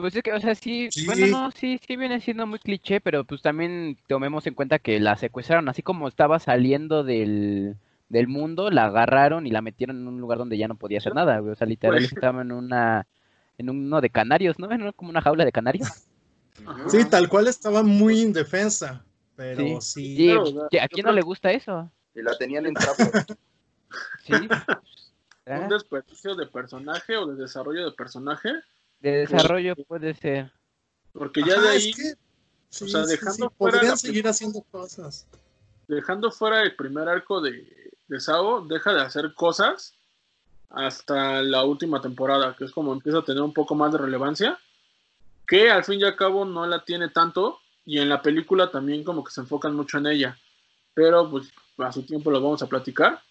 [0.00, 1.06] Pues es que, o sea, sí, Sí.
[1.06, 5.00] bueno, no, sí, sí viene siendo muy cliché, pero pues también tomemos en cuenta que
[5.00, 7.76] la secuestraron, así como estaba saliendo del,
[8.08, 11.14] del mundo, la agarraron y la metieron en un lugar donde ya no podía hacer
[11.14, 11.52] nada, güey.
[11.52, 13.06] O sea, literal Pues- estaba en una,
[13.58, 14.70] en uno de canarios, ¿no?
[14.70, 15.88] En como una jaula de canarios.
[16.66, 16.88] Ajá.
[16.88, 19.04] Sí, tal cual estaba muy indefensa,
[19.36, 20.16] pero sí.
[20.16, 21.90] Claro, sea, ¿a quién creo no le gusta eso?
[22.14, 23.08] Y la tenían en trapos.
[24.24, 24.32] Sí.
[25.46, 28.50] un Ah, desperdicio de personaje o de desarrollo de personaje,
[29.00, 30.52] De desarrollo puede ser.
[31.12, 32.14] porque ya Ajá, de es ahí que-
[32.70, 35.26] sí, o sea, sí, dejando sí, fuera podrían seguir haciendo cosas.
[35.86, 39.94] dejando fuera el primer arco de, de Sao, deja de hacer cosas
[40.70, 44.58] hasta la última temporada, que es como empieza a tener un poco más de relevancia,
[45.46, 49.02] que al fin y al cabo no la tiene tanto, y en la película también
[49.02, 50.38] como que se enfocan mucho en ella,
[50.92, 53.22] pero pues a su tiempo lo vamos a platicar.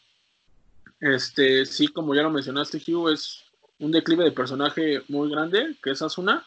[0.99, 3.43] Este, sí, como ya lo mencionaste, Hugh, es
[3.79, 6.45] un declive de personaje muy grande, que es Asuna.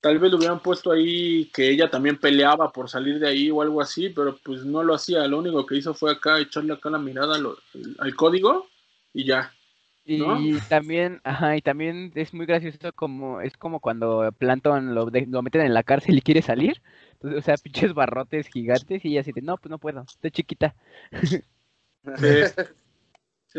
[0.00, 3.62] Tal vez lo hubieran puesto ahí que ella también peleaba por salir de ahí o
[3.62, 5.26] algo así, pero pues no lo hacía.
[5.26, 7.36] Lo único que hizo fue acá echarle acá la mirada
[7.98, 8.68] al código
[9.12, 9.52] y ya.
[10.04, 15.26] Y también, ajá, y también es muy gracioso como, es como cuando Planton lo, de-
[15.26, 16.80] lo meten en la cárcel y quiere salir.
[17.12, 20.30] Entonces, o sea, pinches barrotes gigantes y ella así de, no, pues no puedo, estoy
[20.30, 20.74] chiquita.
[22.16, 22.26] Sí,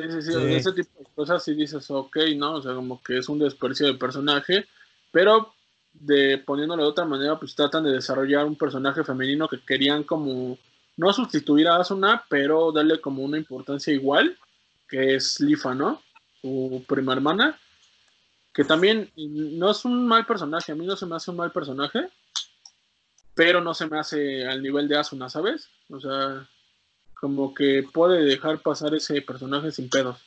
[0.04, 0.54] sí, sí, sí, Sí.
[0.56, 2.56] ese tipo de cosas sí dices, ok, ¿no?
[2.56, 4.66] O sea, como que es un desperdicio de personaje,
[5.12, 5.54] pero
[5.94, 10.58] de poniéndolo de otra manera, pues tratan de desarrollar un personaje femenino que querían como
[10.98, 14.38] no sustituir a Asuna, pero darle como una importancia igual,
[14.88, 16.02] que es Lifa, ¿no?
[16.42, 17.58] Su prima hermana,
[18.54, 21.52] que también no es un mal personaje, a mí no se me hace un mal
[21.52, 22.10] personaje,
[23.34, 25.70] pero no se me hace al nivel de Asuna, ¿sabes?
[25.90, 26.48] O sea,
[27.20, 30.22] como que puede dejar pasar ese personaje sin pedos.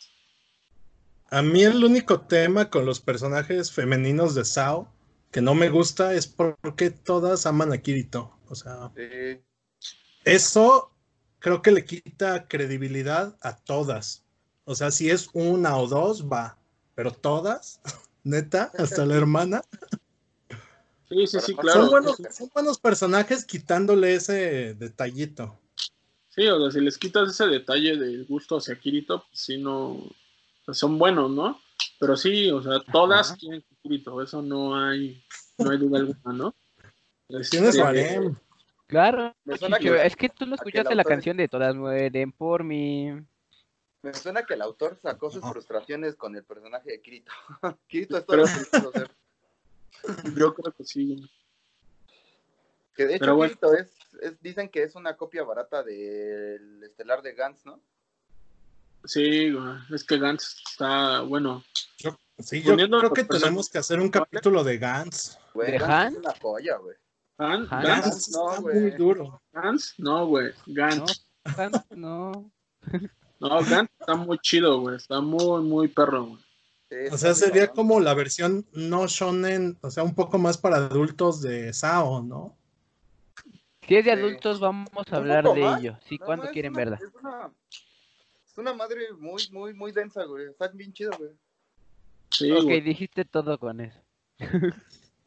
[1.30, 4.92] A mí el único tema con los personajes femeninos de Sao
[5.30, 8.36] que no me gusta es porque todas aman a Kirito.
[8.48, 8.92] O sea,
[10.24, 10.92] eso
[11.38, 14.24] creo que le quita credibilidad a todas.
[14.64, 16.58] O sea, si es una o dos, va.
[16.94, 17.80] Pero todas,
[18.24, 19.62] neta, hasta la hermana.
[21.08, 21.80] Sí, sí, sí, claro.
[21.80, 25.58] Son buenos, son buenos personajes quitándole ese detallito.
[26.34, 29.98] Sí, o sea, si les quitas ese detalle del gusto hacia Kirito, pues sí, no.
[30.72, 31.60] son buenos, ¿no?
[32.00, 35.22] Pero sí, o sea, todas quieren Kirito, eso no hay,
[35.58, 36.54] no hay duda alguna, ¿no?
[37.28, 38.30] Tienes Este,
[38.86, 42.32] Claro, Me suena Chicho, que- es que tú no escuchaste la canción de Todas mueren
[42.32, 43.10] por mí.
[44.02, 47.32] Me suena que el autor sacó sus frustraciones con el personaje de Kirito.
[47.88, 49.04] Kirito es Pero- todo lo que.
[50.38, 51.30] Yo creo que sí.
[52.96, 53.54] Que de hecho bueno.
[53.54, 53.90] Kirito es,
[54.20, 57.80] es- dicen que es una copia barata del estelar de Gantz, ¿no?
[59.04, 61.64] Sí, güey, es que Gantz está, bueno,
[61.98, 65.38] Yo- sí, yo creo que tenemos que hacer un capítulo de Gantz.
[65.54, 66.96] Güey, ¿De Gantz es una joya, güey.
[67.38, 68.80] Han- Han- Gantz, Gantz no, está güey.
[68.80, 69.42] muy duro.
[69.52, 71.22] Gantz, no, güey, No, Gantz.
[71.90, 72.50] No.
[73.40, 76.38] No, Gantz está muy chido, güey, está muy, muy perro, güey.
[76.88, 80.76] Sí, O sea, sería como la versión no shonen, o sea, un poco más para
[80.76, 82.56] adultos de Sao, ¿no?
[83.86, 85.80] Si es de adultos, vamos a Un hablar de más.
[85.80, 85.98] ello.
[86.08, 86.96] Sí, No, ¿cuándo no, quieren una- verla?
[86.96, 87.50] Es una,
[88.46, 90.46] es una madre muy, muy, muy densa, güey.
[90.46, 91.30] Está bien chido, güey.
[92.30, 92.80] Sí, Ok, güey.
[92.80, 93.98] dijiste todo con eso.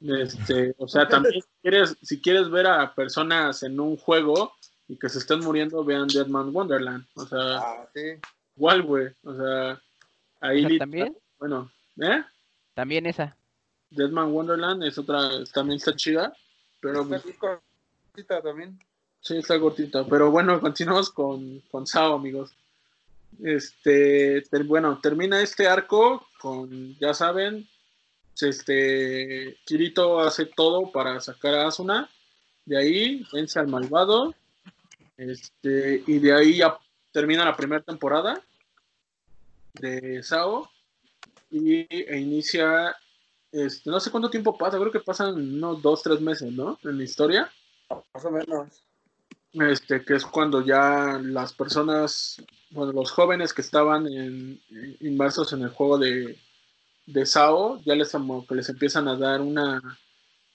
[0.02, 4.54] Este, o sea, también si quieres, si quieres ver a personas en un juego
[4.88, 7.06] y que se estén muriendo, vean Deadman Wonderland.
[7.16, 8.02] O sea, Ah, sí.
[8.56, 9.08] igual, güey.
[9.24, 9.82] O sea,
[10.42, 11.18] ahí ¿Esa literal- también?
[11.40, 12.24] Bueno, ¿eh?
[12.74, 13.36] También esa.
[13.90, 16.34] Deadman Wonderland es otra, también está chida,
[16.82, 17.62] pero Está
[18.24, 18.80] también.
[19.22, 20.06] sí está cortita.
[20.06, 22.56] Pero bueno, continuamos con, con Sao, amigos.
[23.44, 27.68] Este, bueno, termina este arco con, ya saben,
[28.42, 32.10] este, Kirito hace todo para sacar a Asuna.
[32.66, 34.34] De ahí vence al malvado.
[35.18, 36.78] Este, y de ahí ya
[37.12, 38.42] termina la primera temporada
[39.74, 40.70] de Sao.
[41.52, 42.96] Y e inicia,
[43.52, 46.80] este, no sé cuánto tiempo pasa, creo que pasan unos dos, tres meses, ¿no?
[46.84, 47.52] En la historia.
[47.90, 48.84] Más o menos.
[49.54, 55.54] Este, que es cuando ya las personas, bueno, los jóvenes que estaban en- en- inmersos
[55.54, 56.38] en el juego de,
[57.06, 59.82] de SAO, ya les, como que les empiezan a dar una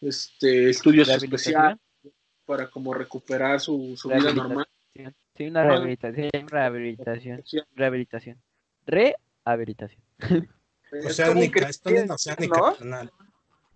[0.03, 1.78] este, estudios especiales
[2.45, 4.66] para como recuperar su, su vida normal.
[5.37, 6.31] Sí, una rehabilitación.
[6.49, 7.43] Rehabilitación.
[7.74, 8.43] Rehabilitación.
[8.87, 10.03] Rehabilitación.
[10.93, 12.74] Es Oceánica, como están en Oceánica.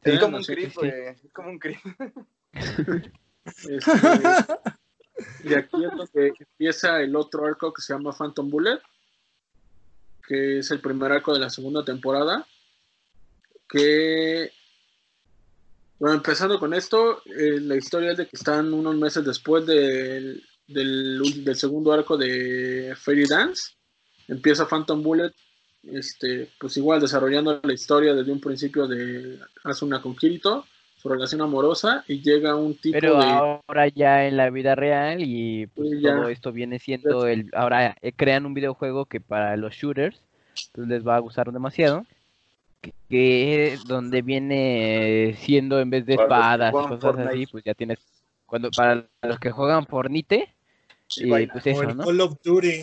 [0.02, 0.72] Es como un creep.
[1.24, 1.78] Es como un creep.
[3.44, 3.78] Este,
[5.44, 8.80] y aquí es donde empieza el otro arco que se llama Phantom Bullet,
[10.26, 12.46] que es el primer arco de la segunda temporada.
[13.68, 14.50] Que,
[15.98, 20.42] bueno, empezando con esto, eh, la historia es de que están unos meses después del,
[20.66, 23.72] del, segundo arco de Fairy Dance.
[24.28, 25.32] Empieza Phantom Bullet,
[25.82, 30.66] este, pues igual desarrollando la historia desde un principio de Asuna con Kirito,
[31.04, 33.26] su relación amorosa, y llega un tipo Pero de...
[33.26, 36.16] ahora ya en la vida real y pues Sí, ya.
[36.16, 40.18] todo esto viene siendo el ahora eh, crean un videojuego que para los shooters
[40.72, 42.06] pues, les va a gustar demasiado
[42.80, 47.74] que, que es donde viene siendo en vez de espadas y cosas así pues ya
[47.74, 47.98] tienes
[48.46, 50.48] cuando para los que juegan Fornite
[51.16, 52.80] Y y pues eso el no Call of Duty.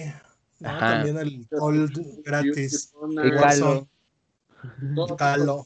[0.59, 1.89] También el Call
[2.23, 2.93] gratis.
[3.23, 3.31] Y
[5.17, 5.65] Halo.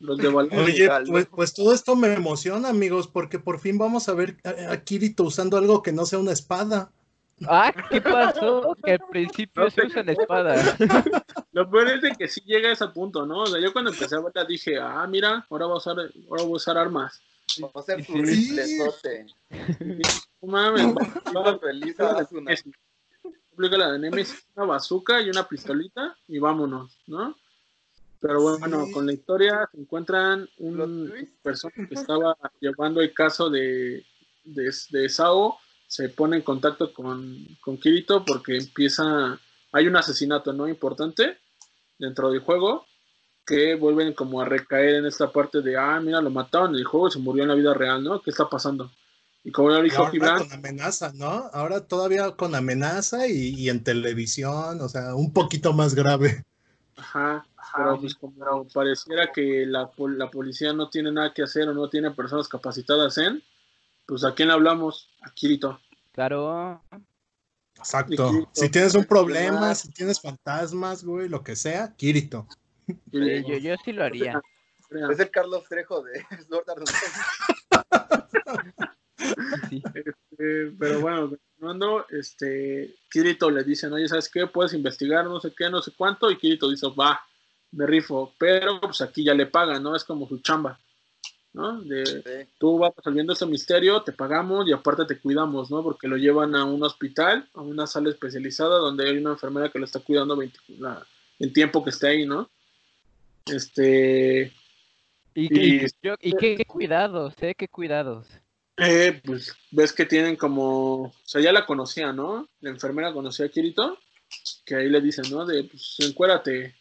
[0.00, 0.58] Los de Valve.
[0.58, 4.72] Oye, pues, pues todo esto me emociona, amigos, porque por fin vamos a ver a,
[4.72, 6.90] a Kirito usando algo que no sea una espada.
[7.46, 10.76] ah qué pasó que al principio se usan espadas
[11.52, 13.42] Lo peor es de que sí llega a ese punto, ¿no?
[13.42, 16.42] O sea, yo cuando empecé a verla dije, ah, mira, ahora voy a usar, ahora
[16.44, 17.20] voy a usar armas.
[17.58, 18.56] Vamos a hacer tu Sí.
[20.40, 20.94] No mames,
[21.30, 22.52] Iba feliz a Asuna.
[22.52, 27.36] Explica la de Nemesis, una bazooka y una pistolita y vámonos, ¿no?
[28.20, 28.92] Pero bueno, Sí.
[28.92, 31.42] con la historia se encuentran Plot un twist.
[31.42, 34.04] persona que estaba llevando el caso de,
[34.44, 35.56] de, de Sao,
[35.86, 39.38] se pone en contacto con, con Kirito porque empieza,
[39.72, 40.68] hay un asesinato, ¿no?
[40.68, 41.38] Importante
[41.98, 42.86] dentro del juego
[43.46, 46.84] que vuelven como a recaer en esta parte de, ah, mira, lo mataron en el
[46.84, 48.20] juego y se murió en la vida real, ¿no?
[48.22, 48.92] ¿Qué está pasando?
[49.42, 51.48] Y como ya dijo Gibran, con amenaza, ¿no?
[51.52, 56.44] Ahora todavía con amenaza y, y en televisión, o sea, un poquito más grave.
[56.96, 57.46] Ajá.
[57.76, 61.88] Pero pues como pareciera que la, la policía no tiene nada que hacer o no
[61.88, 63.42] tiene personas capacitadas en,
[64.06, 65.10] pues ¿a quién le hablamos?
[65.22, 65.80] A Kirito.
[66.12, 66.82] Claro.
[67.76, 68.30] Exacto.
[68.30, 68.50] Kirito.
[68.52, 69.80] Si tienes un problema, más?
[69.80, 72.46] si tienes fantasmas, güey, lo que sea, Kirito.
[73.12, 74.40] Eh, yo, yo sí lo haría.
[75.10, 76.86] Es el Carlos Trejo de Online.
[79.68, 79.82] Sí.
[80.38, 84.46] Eh, pero bueno, continuando, este, Kirito le dicen, oye, ¿sabes qué?
[84.46, 87.20] Puedes investigar no sé qué, no sé cuánto, y Kirito dice, va,
[87.72, 89.94] me rifo, pero pues aquí ya le pagan, ¿no?
[89.94, 90.78] Es como su chamba,
[91.52, 91.80] ¿no?
[91.82, 92.50] De, Sí.
[92.58, 95.82] tú vas resolviendo este misterio, te pagamos y aparte te cuidamos, ¿no?
[95.82, 99.78] Porque lo llevan a un hospital, a una sala especializada donde hay una enfermera que
[99.78, 101.04] lo está cuidando 20 la-
[101.38, 102.50] el tiempo que esté ahí, ¿no?
[103.46, 104.52] Este,
[105.32, 108.26] Y, qué- Y- yo- y qué, qué cuidados, eh, qué cuidados.
[108.76, 112.48] eh, pues ves que tienen como, o sea, ya la conocía, ¿no?
[112.60, 113.96] La enfermera conocía a Kirito,
[114.66, 115.46] que ahí le dicen, ¿no?
[115.46, 116.74] De, pues, encuérate.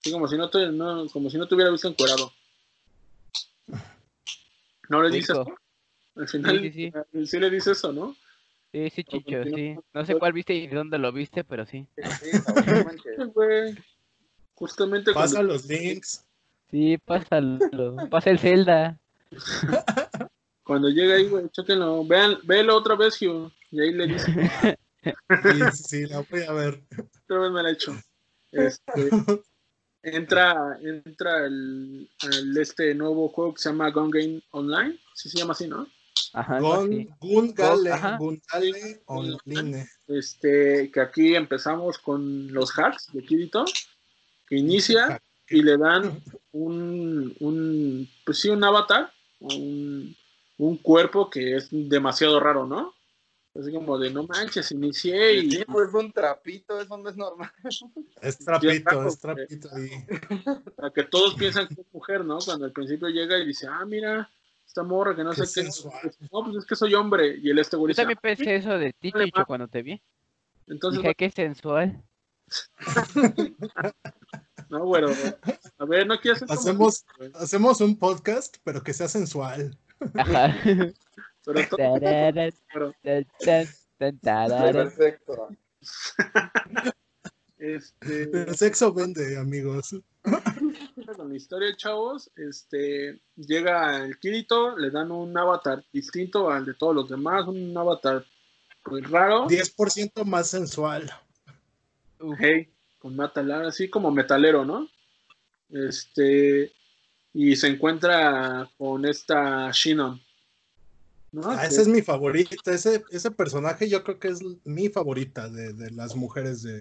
[0.00, 2.32] Sí, como si no te, no, como si no te hubiera visto encuerado.
[4.88, 5.42] No le dice Dijo.
[5.42, 5.58] eso.
[6.16, 8.16] Al final, Sí, sí, sí, sí le dice eso, ¿no?
[8.72, 9.76] Sí, sí, Chicho, sí.
[9.94, 11.86] No sé cuál viste y de dónde lo viste, pero sí.
[11.96, 12.30] Sí.
[14.54, 16.24] Justamente Pasa cuando, los links.
[16.70, 17.58] Sí, pásalo.
[18.10, 18.98] Pasa el Zelda.
[20.64, 22.04] cuando llega ahí, güey, chéquenlo.
[22.04, 23.50] Vean, véelo otra vez, Hugh.
[23.70, 24.32] Y ahí le dice,
[25.42, 26.82] Sí, sí, la voy a ver.
[27.24, 27.96] otra vez me la he hecho.
[28.52, 29.08] Este,
[30.16, 34.98] entra entra el, el este nuevo juego que se llama Gun Game Online.
[35.14, 35.86] Sí se llama así, ¿no?
[36.32, 36.62] Ajá, así.
[36.62, 38.16] Gun, Gungale, Ajá.
[38.18, 39.88] Gungale Online.
[40.06, 43.64] Este, que aquí empezamos con los hacks de Kirito,
[44.46, 50.14] que inicia y le dan un, un pues sí, un avatar, un,
[50.58, 52.94] un cuerpo que es demasiado raro, ¿no?
[53.54, 57.16] Así como de no manches, inicié y Sí, pues es un trapito, eso no es
[57.16, 57.50] normal.
[58.20, 59.90] Es trapito, es trapito ahí.
[60.78, 62.38] a que todos piensan que es mujer, ¿no?
[62.38, 64.30] Cuando al principio llega y dice, ah, mira,
[64.66, 65.72] esta morra que no Qué sé qué.
[65.72, 66.12] sensual.
[66.32, 67.36] No, pues es que soy hombre.
[67.42, 69.92] Y el este güey Yo también pensé eso de ti, Chicho, cuando te vi.
[69.94, 70.00] "Ah".
[70.68, 72.00] entonces, Dije, qué sensual.
[74.68, 75.08] no, güero.
[75.78, 79.76] A ver, no quieres como- Hacemos, hacemos un podcast, pero que sea sensual.
[80.14, 80.54] Ajá.
[81.48, 81.98] Pero todo-.
[84.72, 85.48] Perfecto.
[87.58, 89.96] este, El sexo vende, amigos.
[91.16, 96.74] con la historia, chavos, este, llega el Kirito, le dan un avatar distinto al de
[96.74, 98.26] todos los demás, un avatar
[98.82, 101.10] pues raro, 10% más sensual.
[102.38, 102.68] Hey,
[102.98, 104.86] con matalar, así como metalero, ¿no?
[105.70, 106.72] Este,
[107.32, 110.20] y se encuentra con esta Shinon.
[111.32, 111.50] ¿No?
[111.50, 112.56] Ah, esa es mi favorita.
[112.72, 116.80] Ese, ese personaje yo creo que es mi favorita de, de las mujeres de,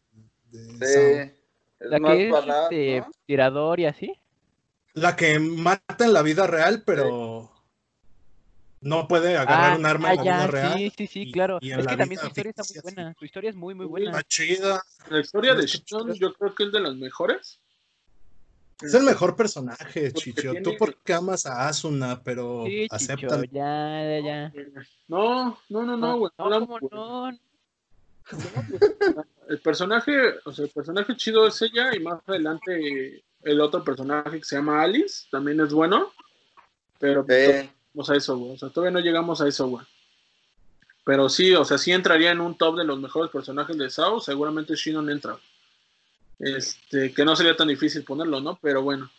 [0.52, 0.88] de.
[0.88, 1.34] Sí.
[1.80, 3.12] Es La más que es badass, este, ¿no?
[3.26, 4.14] tirador y así.
[4.93, 7.52] La que mata en la vida real, pero
[8.82, 10.78] no puede agarrar un arma en la ah, ya, vida real.
[10.78, 11.60] Sí, sí, sí, y- claro.
[11.62, 13.16] y es que también su historia está muy buena.
[13.20, 14.10] Su historia es muy, muy Sí, buena.
[14.12, 14.84] Está chida.
[15.10, 16.14] La historia de chida.
[16.16, 17.60] yo creo que es de las mejores.
[18.82, 20.41] Es el mejor personaje, Porque Chicho.
[20.51, 23.43] tiene- Tú porque amas a Asuna, pero Sí, Chicho, aceptan.
[23.51, 24.53] ya, ya, ya.
[25.07, 26.32] No, no, no, no, güey.
[26.38, 27.32] no, la- ¿cómo no?
[29.49, 30.11] El personaje,
[30.43, 34.57] o sea, el personaje chido es ella y más adelante el otro personaje que se
[34.57, 36.11] llama Alice también es bueno,
[36.99, 37.25] pero
[37.93, 38.51] vamos a eso, güey.
[38.53, 39.86] O sea, todavía no llegamos a eso, güey.
[41.05, 44.19] Pero sí, o sea, sí entraría en un top de los mejores personajes de Sao,
[44.19, 45.38] seguramente Shinon entra.
[46.39, 48.59] Este, que no sería tan difícil ponerlo, ¿no?
[48.61, 49.09] Pero bueno.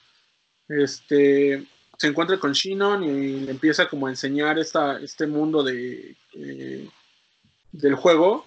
[0.69, 1.67] Este,
[1.97, 6.89] se encuentra con Shinon y le empieza como a enseñar esta, este mundo de, eh,
[7.73, 8.47] del juego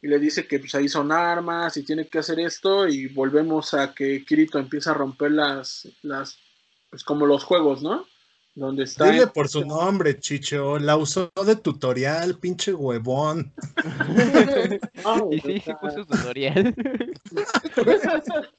[0.00, 3.74] y le dice que pues ahí son armas y tiene que hacer esto y volvemos
[3.74, 6.38] a que Kirito empieza a romper las, las
[6.90, 8.06] pues como los juegos, ¿no?
[8.54, 10.78] Donde está Dile en- por su nombre, Chicho.
[10.78, 13.52] La usó de tutorial, pinche huevón.
[15.04, 16.74] No, Y o sí, puso tutorial.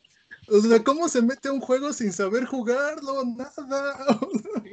[0.48, 3.24] O sea, ¿cómo se mete a un juego sin saber jugarlo?
[3.26, 4.20] Nada.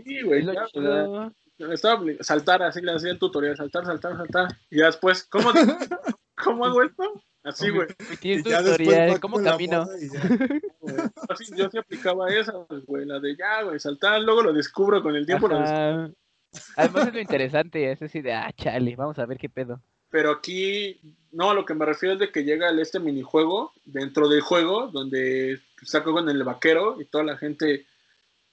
[0.05, 1.33] sí, güey, ya,
[1.73, 5.51] estaba saltar así le hacía el tutorial, saltar, saltar, saltar y ya después, ¿cómo,
[6.45, 7.05] ¿cómo hago esto?
[7.45, 7.89] Así, güey.
[7.99, 8.21] Después
[8.65, 9.87] tutorial, va ¿cómo camino?
[10.01, 11.13] ya.
[11.29, 12.53] Así, yo sí aplicaba esa,
[12.87, 16.15] güey, la de ya, güey, saltar, luego lo descubro con el tiempo, lo descubro.
[16.77, 19.81] Además es lo interesante, es así de, ah, chale, vamos a ver qué pedo.
[20.11, 21.01] pero aquí,
[21.33, 24.89] no, a lo que me refiero es de que llega este minijuego dentro del juego,
[24.89, 27.87] donde está con el vaquero y toda la gente,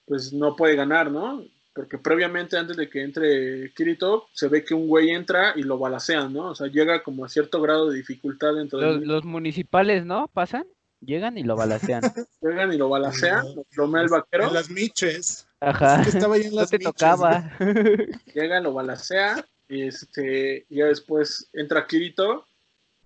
[0.06, 1.44] pues no puede ganar, ¿no?
[1.72, 5.78] Porque previamente, antes de que entre Kirito, se ve que un güey entra y lo
[5.78, 6.48] balacean, ¿no?
[6.50, 9.08] O sea, llega como a cierto grado de dificultad dentro Los, del...
[9.08, 10.28] los municipales, ¿no?
[10.28, 10.66] ¿Pasan?
[11.00, 12.02] Llegan y lo balacean.
[12.42, 13.54] Llegan y lo balacean, No.
[13.54, 15.46] lo plomea el vaquero, En las miches.
[15.60, 16.00] Ajá.
[16.02, 17.52] Es que estaba ahí en No las te miches, tocaba.
[18.34, 22.46] llega, lo balacea, y este, ya después entra Kirito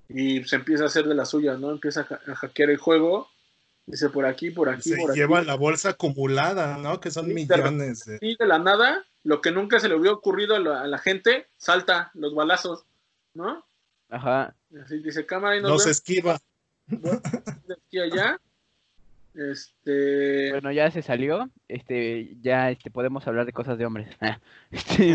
[0.09, 1.71] y se empieza a hacer de las suyas, ¿no?
[1.71, 3.29] Empieza a hackear el juego,
[3.87, 5.21] dice por aquí, por aquí, Se por aquí.
[5.21, 7.01] lleva la bolsa acumulada, ¿no?
[7.01, 8.19] Que son Sí, millones de...
[8.21, 10.99] Y de la nada, lo que nunca se le hubiera ocurrido a la, a la
[10.99, 12.85] gente, salta los balazos,
[13.35, 13.65] ¿no?
[14.11, 14.55] Ajá.
[14.83, 16.39] Así dice cámara y nos Los vemos esquiva.
[16.87, 18.39] de aquí allá.
[19.35, 21.51] Este, Bueno, ya se salió.
[21.69, 24.09] Este, ya este, podemos hablar de cosas de hombres.
[24.21, 24.39] Ah,
[24.71, 25.13] este,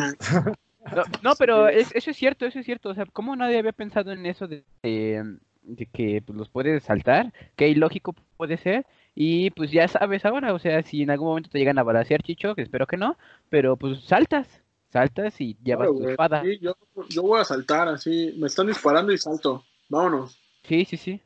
[0.95, 2.89] no, no, pero es- eso es cierto, eso es cierto.
[2.89, 6.83] O sea, ¿cómo nadie había pensado en eso de, de- de que pues, los puedes
[6.83, 7.33] saltar?
[7.55, 8.85] Qué ilógico puede ser.
[9.15, 12.21] Y pues ya sabes ahora, o sea, si en algún momento te llegan a balasear,
[12.23, 13.17] Chicho, que espero que no,
[13.49, 14.47] pero pues saltas,
[14.91, 16.41] saltas y llevas claro, tu güey, espada.
[16.43, 16.75] sí, yo,
[17.09, 20.39] yo voy a saltar así, me están disparando y salto, vámonos.
[20.63, 21.19] Sí, sí, sí.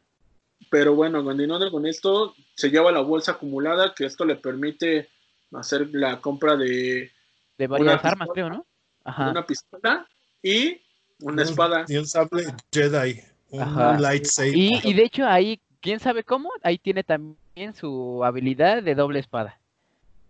[0.72, 5.10] Pero bueno, continuando con esto, se lleva la bolsa acumulada, que esto le permite
[5.52, 7.12] hacer la compra de
[7.58, 8.12] De varias pistola.
[8.12, 8.66] armas, creo, ¿no?
[9.04, 9.30] Ajá.
[9.30, 10.08] una pistola
[10.42, 10.82] y
[11.20, 11.86] una Un- espada.
[11.90, 13.20] Y un sable Jedi.
[13.54, 14.56] Un lightsaber.
[14.56, 16.50] Y, y de hecho ahí, ¿quién sabe cómo?
[16.64, 19.60] Ahí tiene también su habilidad de doble espada.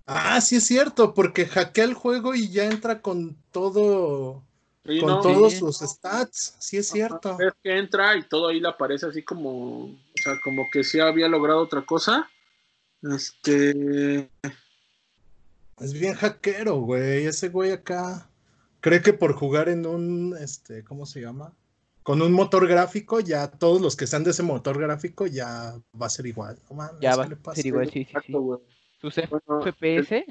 [0.05, 4.43] Ah, sí es cierto, porque hackea el juego y ya entra con todo,
[4.86, 5.21] Sí, con ¿no?
[5.21, 5.59] todos Sí.
[5.59, 6.57] sus stats.
[6.59, 7.38] Sí es cierto.
[7.38, 10.99] Ves que entra y todo ahí le aparece así como, o sea, como que sí
[10.99, 12.30] había logrado otra cosa.
[13.01, 14.30] Este,
[15.80, 17.26] Es bien hackero, güey.
[17.26, 18.28] Ese güey acá
[18.82, 21.53] cree que por jugar en un, este, ¿cómo se llama?
[22.03, 26.05] Con un motor gráfico, ya todos los que sean de ese motor gráfico ya va
[26.07, 26.57] a ser igual.
[26.69, 28.33] No Ya ¿qué va a ser igual, sí, sí, sí.
[28.99, 30.23] Sus Bueno, FPS.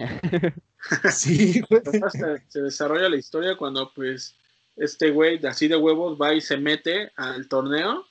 [1.12, 1.82] Sí, güey.
[2.48, 4.34] se, desarrolla la historia cuando pues
[4.76, 8.06] este güey de así de huevos va y se mete al torneo.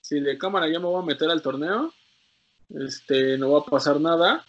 [0.00, 1.92] Si de cámara ya me voy a meter al torneo,
[2.70, 4.44] este no va a pasar nada.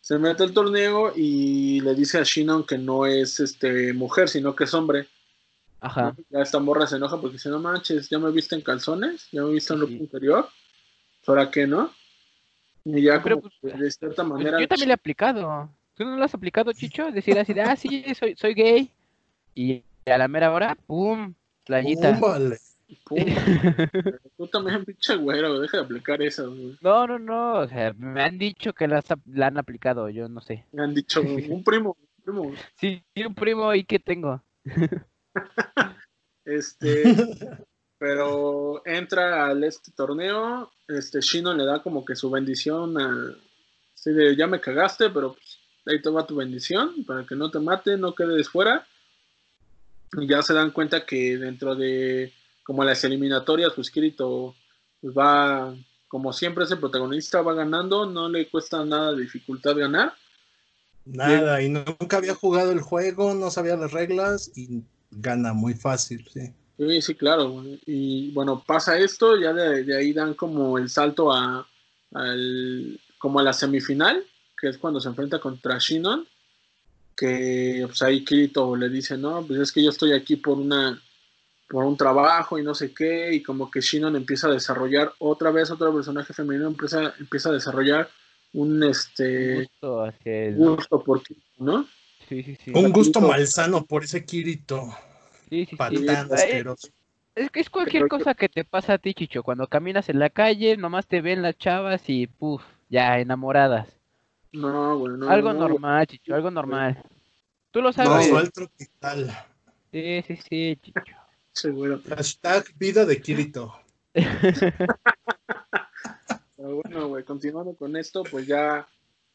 [0.00, 4.54] Se mete al torneo y le dice a Shinon que no es este mujer, sino
[4.54, 5.08] que es hombre.
[5.84, 6.14] Ajá.
[6.30, 9.42] Ya esta morra se enoja porque dice, no manches, ya me viste en calzones, ya
[9.42, 9.98] me viste en ropa Sí.
[9.98, 10.48] interior.
[11.26, 11.90] ¿Ahora qué no?
[12.84, 14.60] Y ya Pero, como pues, de cierta Pues manera...
[14.60, 15.68] yo también le he aplicado.
[15.94, 17.10] ¿Tú no lo has aplicado, Chicho?
[17.10, 18.90] Decir así de, ah, sí, soy, soy gay.
[19.54, 21.34] Y a la mera hora, ¡pum!
[21.64, 22.18] Playita.
[22.20, 22.58] Vale.
[23.04, 23.18] Pum.
[24.36, 26.48] Tú también, pinche güero, deja de aplicar eso.
[26.50, 26.76] güey.
[26.80, 27.54] No, no, no.
[27.60, 30.08] O sea, me han dicho que ap- la han aplicado.
[30.08, 30.64] Yo no sé.
[30.72, 31.26] Me han dicho, un
[31.64, 32.54] primo, un primo.
[32.76, 34.42] Sí, y un primo y que tengo.
[36.44, 37.04] Este,
[37.98, 43.32] pero entra al este torneo, este Shino le da como que su bendición a,
[43.94, 47.50] así de, ya me cagaste, pero pues, ahí te va tu bendición, para que no
[47.50, 48.86] te mate, no quedes fuera.
[50.14, 52.32] Y ya se dan cuenta que dentro de,
[52.64, 54.54] como las eliminatorias, pues Kirito
[55.00, 55.74] pues, va,
[56.08, 60.12] como siempre es el protagonista, va ganando, no le cuesta nada de dificultad ganar.
[61.04, 64.82] Nada, y nunca había jugado el juego, no sabía las reglas y
[65.12, 66.52] gana muy fácil, sí.
[66.78, 67.62] Sí, sí, claro.
[67.86, 71.66] Y bueno, pasa esto, ya de, de ahí dan como el salto a,
[72.14, 74.24] al, como a la semifinal,
[74.58, 76.26] que es cuando se enfrenta contra Shinon,
[77.16, 81.00] que pues ahí Kirito le dice, no, pues es que yo estoy aquí por una
[81.68, 85.50] por un trabajo y no sé qué, y como que Shinon empieza a desarrollar otra
[85.50, 88.10] vez otro personaje femenino, empieza, empieza a desarrollar
[88.52, 91.86] un este Gusto hacia el- gusto por Kirito, ¿no?
[92.32, 92.70] Sí, sí, sí.
[92.74, 93.28] Un gusto Kirito.
[93.32, 94.88] malsano por ese Kirito,
[95.50, 95.76] Sí, sí, sí.
[95.76, 96.88] patán Eh, asqueroso.
[97.34, 99.42] Es que es cualquier cosa que te pasa a ti, Chicho.
[99.42, 103.88] Cuando caminas en la calle, nomás te ven las chavas y puf, ya enamoradas.
[104.52, 105.28] No, güey, no.
[105.28, 105.68] algo no, güey.
[105.72, 107.02] normal, Chicho, algo normal.
[107.70, 108.26] Tú lo No, sabes.
[108.28, 109.30] Casual tropical.
[109.92, 111.02] Sí, sí, sí, Chicho.
[111.52, 111.98] Sí, güey.
[112.08, 113.74] Hashtag vida de Kirito.
[116.56, 118.86] Pero bueno, güey, continuando con esto, pues ya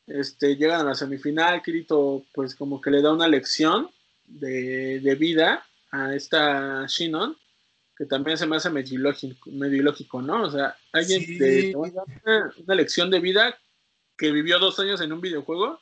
[0.08, 1.62] este, llegan a la semifinal.
[1.62, 3.90] Kirito, pues como que le da una lección
[4.26, 7.38] de, de vida a esta Shinon,
[7.98, 10.44] que también se me hace medio ilógico, medio ilógico, ¿no?
[10.44, 11.38] O sea, alguien Sí.
[11.38, 13.58] te, te va a dar una, una lección de vida
[14.18, 15.80] que vivió dos años en un videojuego,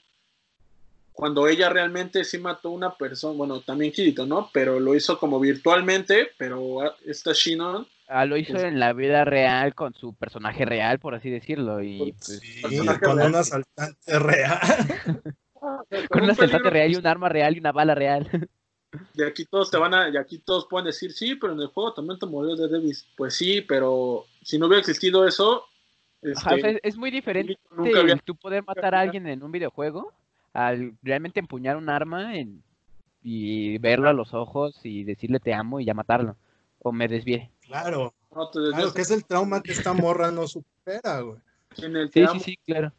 [1.14, 4.50] cuando ella realmente sí mató a una persona, bueno, también Kirito, ¿no?
[4.54, 9.26] Pero lo hizo como virtualmente, pero esta Shinon Ah, lo hizo Pues- en la vida
[9.26, 11.82] real con su personaje real, por así decirlo.
[11.82, 12.62] Y pues, Sí,
[13.02, 13.30] con real.
[13.30, 14.60] un asaltante real.
[16.10, 18.28] con un una asaltante real y un arma real y una bala real.
[19.14, 21.68] Y aquí todos te van a, y aquí todos pueden decir, sí, pero en el
[21.68, 23.06] juego también te murió de Davis.
[23.18, 25.66] Pues sí, pero si no hubiera existido eso,
[26.24, 29.28] Ajá, o sea, este, es, es muy diferente nunca había- tú poder matar a alguien
[29.28, 30.14] en un videojuego
[30.54, 32.64] al realmente empuñar un arma en-
[33.22, 36.38] y verlo a los ojos y decirle te amo y ya matarlo.
[36.86, 37.50] O me desvié.
[37.62, 41.40] Claro, no te claro, que es el trauma que esta morra no supera, güey.
[41.78, 42.94] En el Sí, sí, sí, claro.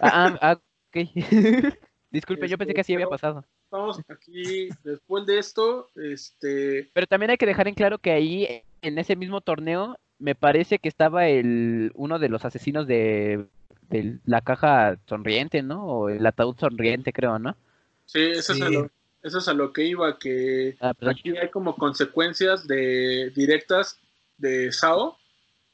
[0.00, 1.08] Ah, ah, ah, ok.
[2.10, 3.44] Disculpe, yo pensé que así había pasado.
[3.62, 8.64] Estamos aquí, después de esto, este, Pero también hay que dejar en claro que ahí,
[8.82, 13.46] en ese mismo torneo, me parece que estaba el uno de los asesinos de,
[13.88, 15.86] de la caja sonriente, ¿no?
[15.86, 17.56] O el ataúd sonriente, creo, ¿no?
[18.04, 18.90] sí, eso, Es lo,
[19.22, 23.98] eso es a lo que iba, que Ah, aquí hay como consecuencias de directas
[24.36, 25.18] de Sao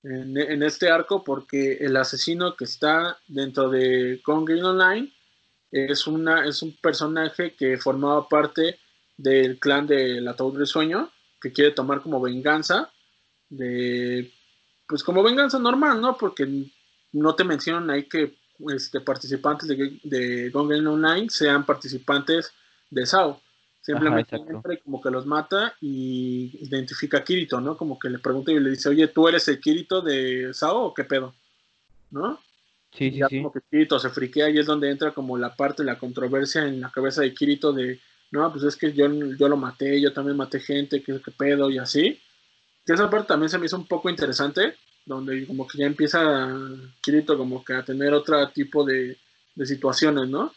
[0.03, 5.13] en, en este arco, porque el asesino que está dentro de Gone Game Online
[5.71, 8.79] es, una, es un personaje que formaba parte
[9.17, 12.91] del clan del Ataúd del Sueño, que quiere tomar como venganza
[13.49, 14.33] de
[14.87, 16.17] pues como venganza normal, ¿no?
[16.17, 16.49] Porque
[17.13, 18.39] no te mencionan ahí que
[18.75, 22.53] este, participantes de, de Gone Online sean participantes
[22.91, 23.41] de SAO.
[23.81, 27.77] Simplemente entra y como que los mata y identifica a Kirito, ¿no?
[27.77, 30.95] Como que le pregunta y le dice, oye, ¿tú eres el Kirito de SAO o
[30.95, 31.35] qué pedo?
[32.11, 32.39] ¿No?
[32.93, 33.37] Sí, Y sí, ya sí.
[33.39, 36.81] como que Kirito se friquea y es donde entra como la parte, la controversia en
[36.81, 40.37] la cabeza de Kirito de, no, pues es que yo, yo lo maté, yo también
[40.37, 42.21] maté gente, qué, qué pedo y así.
[42.85, 44.75] Que esa parte también se me hizo un poco interesante,
[45.07, 46.49] donde como que ya empieza
[47.01, 49.17] Kirito como que a tener otro tipo de,
[49.55, 50.53] de situaciones, ¿no?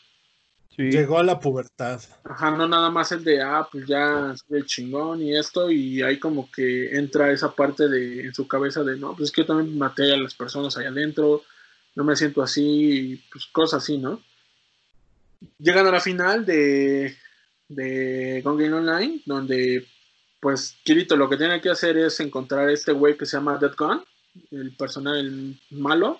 [0.81, 0.97] Sí.
[0.97, 2.01] Llegó a la pubertad.
[2.23, 6.01] Ajá, no nada más el de, ah, pues ya soy el chingón y esto, y
[6.01, 9.41] ahí como que entra esa parte de en su cabeza de, no, pues es que
[9.41, 11.43] yo también maté a las personas allá adentro,
[11.95, 14.21] no me siento así, y pues cosas así, ¿no?
[15.59, 17.15] Llegan a la final de,
[17.67, 19.87] de Gone Game Online, donde
[20.39, 23.59] pues Kirito lo que tiene que hacer es encontrar a este güey que se llama
[23.59, 24.03] Dead Gun,
[24.49, 26.19] el personaje el malo,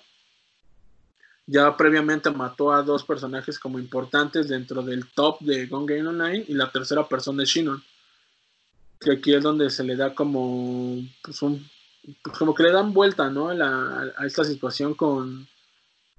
[1.46, 6.44] ya previamente mató a dos personajes como importantes dentro del top de Gone Game Online
[6.48, 7.82] y la tercera persona es Shinon.
[9.00, 11.68] Que aquí es donde se le da como pues un
[12.22, 13.52] pues como que le dan vuelta ¿no?
[13.52, 15.46] la- a esta situación con,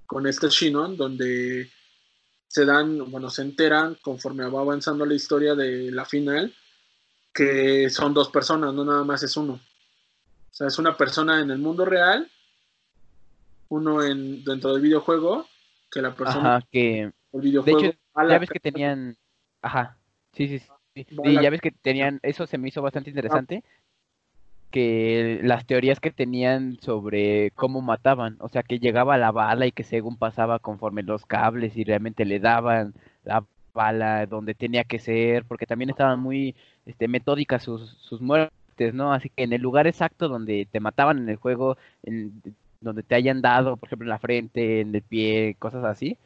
[0.05, 1.69] con este Shinon, donde
[2.47, 6.53] se dan, bueno, se enteran conforme va avanzando la historia de la final,
[7.33, 9.53] que son dos personas, no nada más es uno.
[9.53, 12.29] O sea, es una persona en el mundo real,
[13.69, 15.45] uno en, dentro del videojuego,
[15.91, 17.93] que la persona Ajá, que el de hecho
[18.29, 19.17] ya ves que tenían,
[19.61, 19.97] ajá,
[20.33, 20.59] sí, sí,
[20.95, 21.05] sí.
[21.41, 23.63] ya ves que tenían, eso se me hizo bastante interesante,
[24.69, 29.71] que las teorías que tenían sobre cómo mataban, o sea, que llegaba la bala y
[29.71, 32.93] que según pasaba conforme los cables y realmente le daban
[33.23, 36.55] la bala donde tenía que ser, porque también estaban muy
[36.85, 39.13] este, metódicas sus, sus muertes, ¿no?
[39.13, 42.41] Así que en el lugar exacto donde te mataban en el juego, en,
[42.83, 46.17] donde te hayan dado, por ejemplo, en la frente, en el pie, cosas así,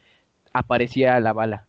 [0.53, 1.68] aparecía la bala.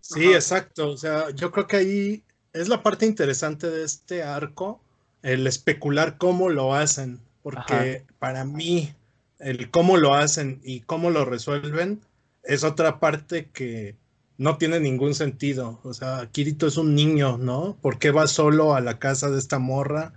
[0.00, 0.34] Sí, Ajá.
[0.36, 0.90] exacto.
[0.90, 2.22] O sea, yo creo que ahí
[2.52, 4.80] es la parte interesante de este arco,
[5.22, 8.94] el especular cómo lo hacen, porque para mí
[9.38, 12.00] el cómo lo hacen y cómo lo resuelven
[12.42, 13.96] es otra parte que
[14.38, 15.80] no tiene ningún sentido.
[15.82, 17.76] O sea, Kirito es un niño, ¿no?
[17.80, 20.12] ¿Por qué va solo a la casa de esta morra?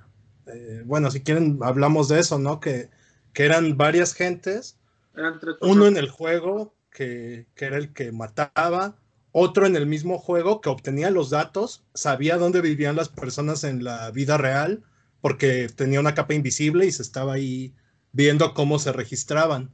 [0.54, 2.60] Eh, bueno, si quieren, hablamos de eso, ¿no?
[2.60, 2.90] Que,
[3.34, 4.78] que eran varias gentes
[5.16, 8.96] eran tres uno en el juego que, que era el que mataba,
[9.32, 13.84] otro en el mismo juego que obtenía los datos, sabía dónde vivían las personas en
[13.84, 14.84] la vida real,
[15.22, 17.74] porque tenía una capa invisible y se estaba ahí
[18.12, 19.72] viendo cómo se registraban.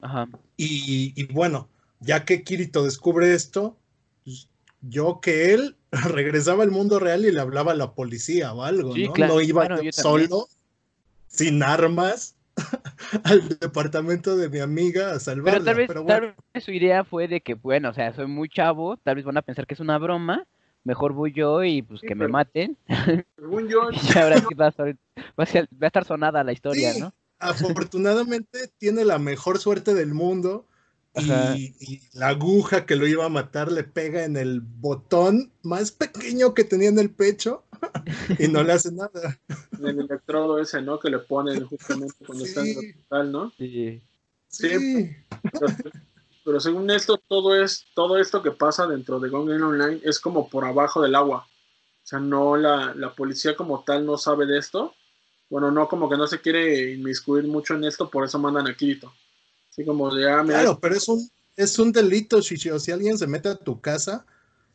[0.00, 0.28] Ajá.
[0.56, 1.68] Y, y bueno,
[2.00, 3.78] ya que Kirito descubre esto,
[4.24, 4.48] pues,
[4.80, 5.76] yo que él
[6.14, 9.12] regresaba al mundo real y le hablaba a la policía o algo, Sí, ¿no?
[9.12, 9.92] claro, no iba yo yo también.
[9.92, 10.46] solo,
[11.26, 12.36] sin armas,
[13.24, 15.52] al departamento de mi amiga a salvarla.
[15.52, 18.26] Pero tal vez, pero tal vez su idea fue de que, bueno, o sea, soy
[18.26, 20.46] muy chavo, tal vez van a pensar que es una broma,
[20.84, 22.76] mejor voy yo y pues Sí, que me maten.
[23.36, 24.88] Según yo, Y ahora sí va a, estar,
[25.38, 27.00] va, a ser- va a estar sonada la historia, Sí.
[27.00, 27.12] ¿no?
[27.42, 30.66] afortunadamente tiene la mejor suerte del mundo.
[31.14, 35.92] Y, y la aguja que lo iba a matar le pega en el botón más
[35.92, 37.64] pequeño que tenía en el pecho
[38.38, 39.40] y no le hace nada.
[39.78, 40.98] en el electrodo ese, ¿no?
[41.00, 43.52] Que le ponen justamente cuando está en el hospital, ¿no?
[43.58, 44.02] Sí.
[44.48, 44.68] Sí,
[45.52, 45.68] Pero,
[46.44, 50.18] pero según esto, todo es todo esto que pasa dentro de Gone Game Online es
[50.20, 51.46] como por abajo del agua.
[52.02, 54.94] O sea, no la, la policía como tal no sabe de esto.
[55.48, 58.74] Bueno, no como que no se quiere inmiscuir mucho en esto, por eso mandan a
[58.76, 59.12] Kirito.
[59.70, 62.78] Así como de, ah, mira, claro, pero es un, es un delito, Shishio.
[62.78, 64.26] Si alguien se mete a tu casa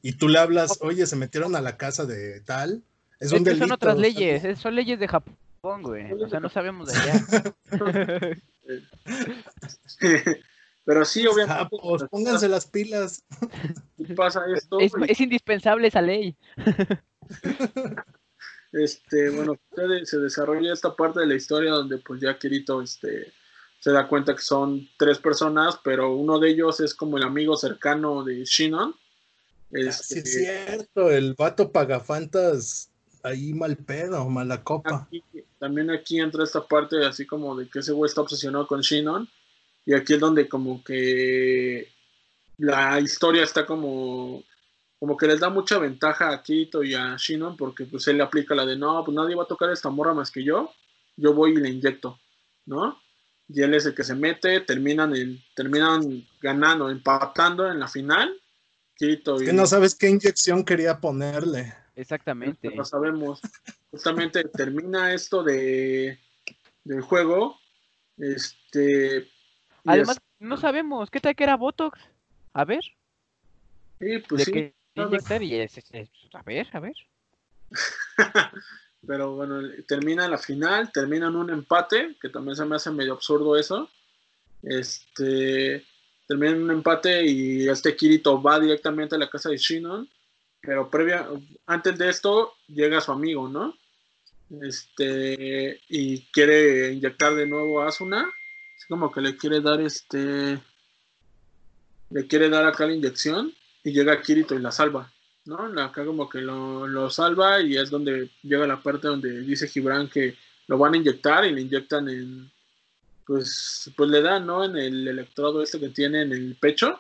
[0.02, 2.84] y tú le hablas, oye, se metieron a la casa de tal,
[3.20, 3.66] es, Es un delito.
[3.66, 6.12] son otras leyes, son leyes de Japón, güey.
[6.14, 7.26] O sea, no sabemos de allá.
[10.86, 11.64] pero sí, obviamente.
[11.64, 13.24] Japos, pónganse las pilas.
[14.16, 14.80] pasa esto.
[14.80, 16.38] Es, indispensable esa ley.
[18.72, 23.34] este, bueno, se, se desarrolla esta parte de la historia donde pues ya Kirito este,
[23.86, 27.56] se da cuenta que son tres personas, pero uno de ellos es como el amigo
[27.56, 28.96] cercano de Shinon.
[29.72, 32.90] Sí, Este, es cierto, el vato pagafantas
[33.22, 35.08] ahí mal pedo, mala copa.
[35.08, 35.24] aquí-
[35.60, 39.30] también aquí entra esta parte así como de que ese güey está obsesionado con Shinon.
[39.86, 41.88] Y aquí es donde como que
[42.58, 44.42] la historia está como,
[44.98, 48.24] como que les da mucha ventaja a Kirito y a Shinon porque pues él le
[48.24, 50.74] aplica la de no, pues nadie va a tocar esta morra más que yo,
[51.18, 52.20] yo voy y le inyecto,
[52.66, 53.00] ¿no?
[53.48, 58.34] Y él es el que se mete, terminan, en- terminan ganando, empatando en la final.
[59.00, 61.74] Y que no sabes qué inyección quería ponerle.
[61.98, 62.74] Exactamente.
[62.74, 63.42] lo sabemos.
[63.92, 66.18] Justamente termina esto de
[66.84, 67.60] del juego.
[68.18, 69.30] Este.
[69.86, 71.10] Además, es- no sabemos.
[71.10, 72.00] ¿Qué tal que era Botox?
[72.54, 72.82] A ver.
[74.00, 75.10] sí, pues de sí, que sabes.
[75.12, 76.96] inyectar y es, es- es- A ver, a ver.
[79.06, 83.14] pero bueno, termina la final, termina en un empate, que también se me hace medio
[83.14, 83.90] absurdo eso.
[84.64, 85.86] Este.
[86.28, 90.10] Termina en un empate y este Kirito va directamente a la casa de Shinon.
[90.62, 91.30] Pero previa,
[91.68, 93.78] antes de esto, llega su amigo, ¿no?
[94.62, 98.22] Este, y quiere inyectar de nuevo a Asuna.
[98.22, 100.60] Así como que le quiere dar este.
[102.10, 103.54] Le quiere dar acá la inyección.
[103.84, 105.12] Y llega Kirito y la salva.
[105.46, 105.58] ¿No?
[105.82, 107.62] Acá como que lo, lo salva.
[107.62, 110.36] Y es donde llega la parte donde dice Gibran que
[110.68, 111.46] lo van a inyectar.
[111.46, 112.52] Y le inyectan en.
[113.26, 114.64] Pues, pues le dan, ¿no?
[114.64, 117.00] En el electrodo este que tiene en el pecho.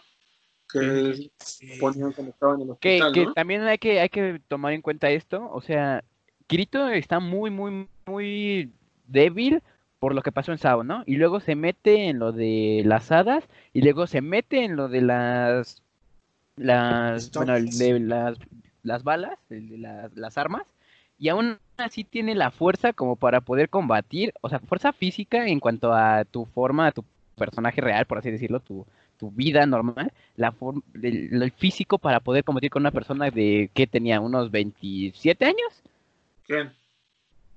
[0.72, 1.77] Que Sí.
[1.80, 3.34] ponían cuando estaba en el Que, hospital, que ¿no?
[3.34, 5.47] también hay que, hay que tomar en cuenta esto.
[5.51, 6.03] O sea,
[6.47, 8.72] Kirito está muy, muy, muy
[9.07, 9.61] débil
[9.99, 11.03] por lo que pasó en Sao, ¿no?
[11.05, 13.43] Y luego se mete en lo de las hadas
[13.73, 15.81] y luego se mete en lo de las
[16.56, 18.38] las bueno, el de las,
[18.84, 20.64] las balas, el de las, las armas
[21.18, 25.60] y aún así tiene la fuerza como para poder combatir, o sea, fuerza física en
[25.60, 27.03] cuanto a tu forma, a tu
[27.38, 28.86] personaje real, por así decirlo, tu,
[29.18, 30.53] tu vida normal, la
[31.02, 35.84] el, el físico para poder combatir con una persona de que tenía unos 27 años,
[36.45, 36.73] ¿Quién?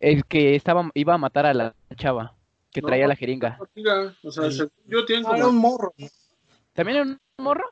[0.01, 2.35] el que estaba iba a matar a la chava
[2.71, 3.59] que No, traía la jeringa.
[4.23, 4.69] O sea, yo
[5.27, 5.93] Ah, era un morro.
[6.75, 7.65] ¿También era un morro?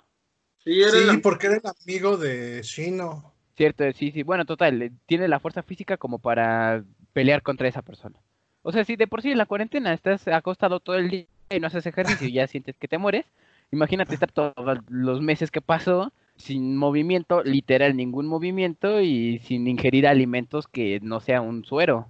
[0.66, 3.32] Sí, era Sí, la- porque era el amigo de Shino.
[3.56, 4.22] Cierto, sí, sí.
[4.22, 8.18] Bueno, total, eh, tiene la fuerza física como para pelear contra esa persona.
[8.62, 11.60] O sea, si de por sí en la cuarentena estás acostado todo el día y
[11.60, 13.24] no haces ejercicio y ya sientes que te mueres,
[13.70, 14.54] imagínate estar todos
[14.88, 21.20] los meses que pasó sin movimiento, literal ningún movimiento y sin ingerir alimentos que no
[21.20, 22.08] sea un suero.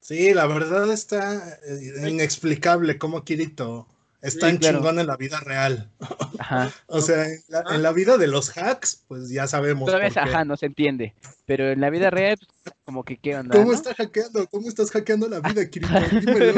[0.00, 3.88] Sí, la verdad está eh, inexplicable cómo Kirito
[4.24, 4.78] es Sí, tan claro.
[4.78, 5.90] chingón en la vida real.
[6.38, 6.72] Ajá.
[6.86, 9.84] O sea, en la, en la vida de los hacks, pues ya sabemos.
[9.86, 11.14] Todavía es, ajá, no se entiende.
[11.44, 13.54] Pero en la vida real, pues, como que qué onda.
[13.54, 13.74] ¿Cómo ¿no?
[13.74, 14.46] está hackeando?
[14.46, 15.92] ¿Cómo estás hackeando la vida, Kirito?
[16.10, 16.54] Dímelo.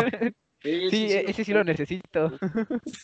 [0.63, 2.33] sí, sí, ese sí lo necesito.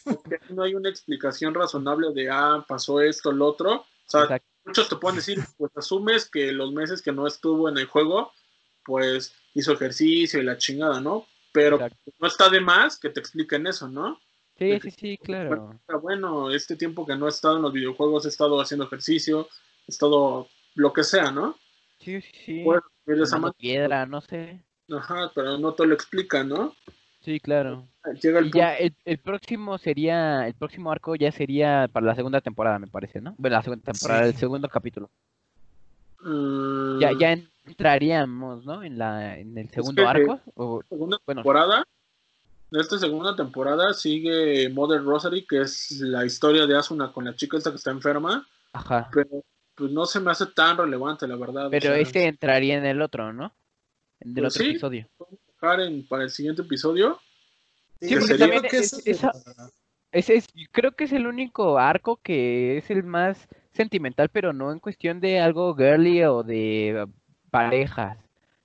[0.04, 3.72] porque aquí no hay una explicación razonable de, ah, pasó esto, lo otro.
[3.80, 4.46] O sea, Exacto.
[4.64, 8.32] muchos te pueden decir, pues asumes que los meses que no estuvo en el juego,
[8.84, 11.26] pues hizo ejercicio y la chingada, ¿no?
[11.52, 12.12] Pero Exacto.
[12.20, 14.18] no está de más que te expliquen eso, ¿no?
[14.62, 15.78] Sí, sí, sí, claro.
[16.02, 19.48] Bueno, este tiempo que no he estado en los videojuegos, he estado haciendo ejercicio,
[19.86, 21.56] he estado lo que sea, ¿no?
[22.00, 22.64] Sí, sí,
[23.06, 24.60] de esa piedra, no sé.
[24.90, 26.74] Ajá, pero no te lo explica, ¿no?
[27.20, 27.86] Sí, claro.
[28.20, 32.14] Llega el Y ya el, el próximo sería, el próximo arco ya sería para la
[32.16, 33.34] segunda temporada, me parece, ¿no?
[33.38, 34.30] Bueno, la segunda temporada, Sí.
[34.30, 35.08] el segundo capítulo.
[36.20, 36.28] Ya,
[37.12, 38.82] Mm, ya entraríamos, ¿no?
[38.82, 40.40] En la, en el segundo que- arco.
[40.54, 41.40] o- segunda bueno.
[41.42, 41.86] temporada.
[42.72, 47.36] En esta segunda temporada sigue Mother Rosary, que es la historia de Asuna con la
[47.36, 49.10] chica esta que está enferma, ajá.
[49.12, 49.28] pero
[49.74, 51.66] pues no se me hace tan relevante, la verdad.
[51.66, 53.52] o Pero sea, este entraría en el otro, ¿no?
[54.20, 54.70] En el Pues otro sí.
[54.70, 55.06] episodio.
[55.60, 57.20] dejar en- para el siguiente episodio.
[58.00, 59.32] Sí, porque creo también que es- ese es esa-
[60.10, 64.72] Ese es, creo que es el único arco que es el más sentimental, pero no
[64.72, 67.06] en cuestión de algo girly o de
[67.50, 68.18] parejas,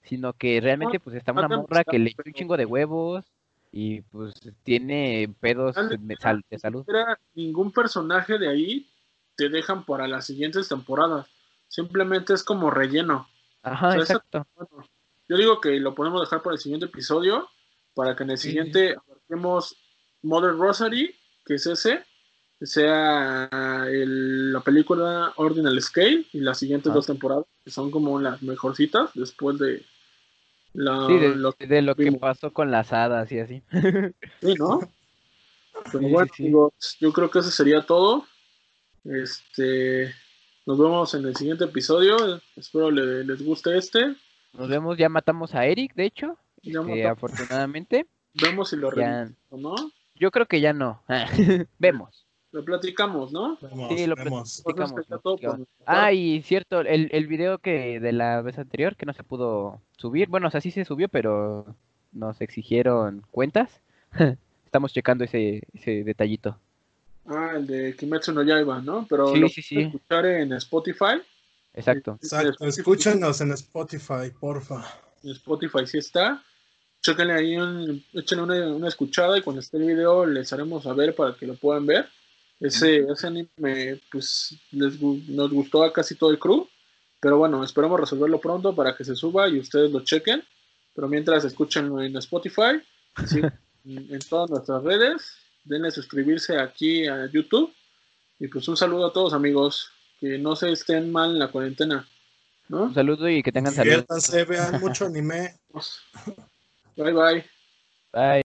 [0.03, 3.25] sino que realmente pues está una morra que le echó un chingo de huevos
[3.72, 4.34] y pues
[4.64, 6.85] tiene pedos de, sal- de salud.
[7.34, 8.89] Ningún personaje de ahí
[9.35, 11.27] te dejan para las siguientes temporadas.
[11.68, 13.27] Simplemente es como relleno.
[13.64, 14.48] Ajá, O sea, esa- exacto.
[14.56, 14.88] Bueno,
[15.27, 17.49] yo digo que lo podemos dejar para el siguiente episodio,
[17.94, 18.49] para que en el Sí.
[18.49, 19.76] siguiente abarquemos
[20.23, 21.14] Mother Rosary,
[21.45, 22.03] que es ese,
[22.60, 23.49] que sea
[23.89, 26.95] el- la película Ordinal Scale y las siguientes Ah.
[26.95, 29.85] dos temporadas, que son como las mejorcitas después de
[30.73, 33.64] Sí, de, lo de lo que pasó con las hadas y así.
[34.41, 34.80] Sí, ¿no?
[35.91, 38.26] Pero Sí, bueno, sí, amigos, yo creo que eso sería todo.
[39.06, 40.14] Este,
[40.65, 42.41] nos vemos en el siguiente episodio.
[42.56, 44.15] Espero le- les guste este.
[44.53, 48.06] Nos vemos, ya matamos a Eric, de hecho, Ya este, afortunadamente.
[48.34, 49.76] Vemos si lo Ya, ¿no?
[50.15, 51.03] yo creo que ya no.
[51.80, 52.26] Vemos.
[52.51, 53.57] Lo platicamos, ¿no?
[53.89, 54.63] Sí, lo platicamos,
[55.85, 59.81] Ah, y cierto, el, el video que de la vez anterior que no se pudo
[59.97, 61.75] subir, bueno, o sea, sí se subió, pero
[62.11, 63.81] nos exigieron cuentas.
[64.65, 66.57] Estamos checando ese, ese detallito.
[67.25, 69.05] Ah, el de Kimetsu no Yaiba, ¿no?
[69.09, 71.21] Pero Sí, lo sí, escuchar en Spotify.
[71.73, 72.17] Exacto.
[72.21, 74.83] Exacto, escúchenos en Spotify, porfa.
[75.23, 76.41] En Spotify sí está.
[77.01, 81.15] Chéquenle ahí, un, échenle una, una escuchada y cuando esté el video les haremos saber
[81.15, 82.07] para que lo puedan ver.
[82.59, 86.67] Ese, ese anime, pues, les, nos gustó a casi todo el crew.
[87.19, 90.43] Pero bueno, esperamos resolverlo pronto para que se suba y ustedes lo chequen.
[90.93, 92.81] Pero mientras escúchenlo en Spotify,
[93.27, 93.41] sí,
[93.85, 97.73] en en todas nuestras redes, denle suscribirse aquí a YouTube.
[98.39, 102.07] Y pues un saludo a todos amigos, que no se estén mal en la cuarentena,
[102.69, 102.84] ¿no?
[102.84, 103.89] Un saludo y que tengan salud.
[103.89, 105.55] Diviértanse, vean mucho anime.
[106.95, 107.45] Bye bye.
[108.13, 108.46] Bye.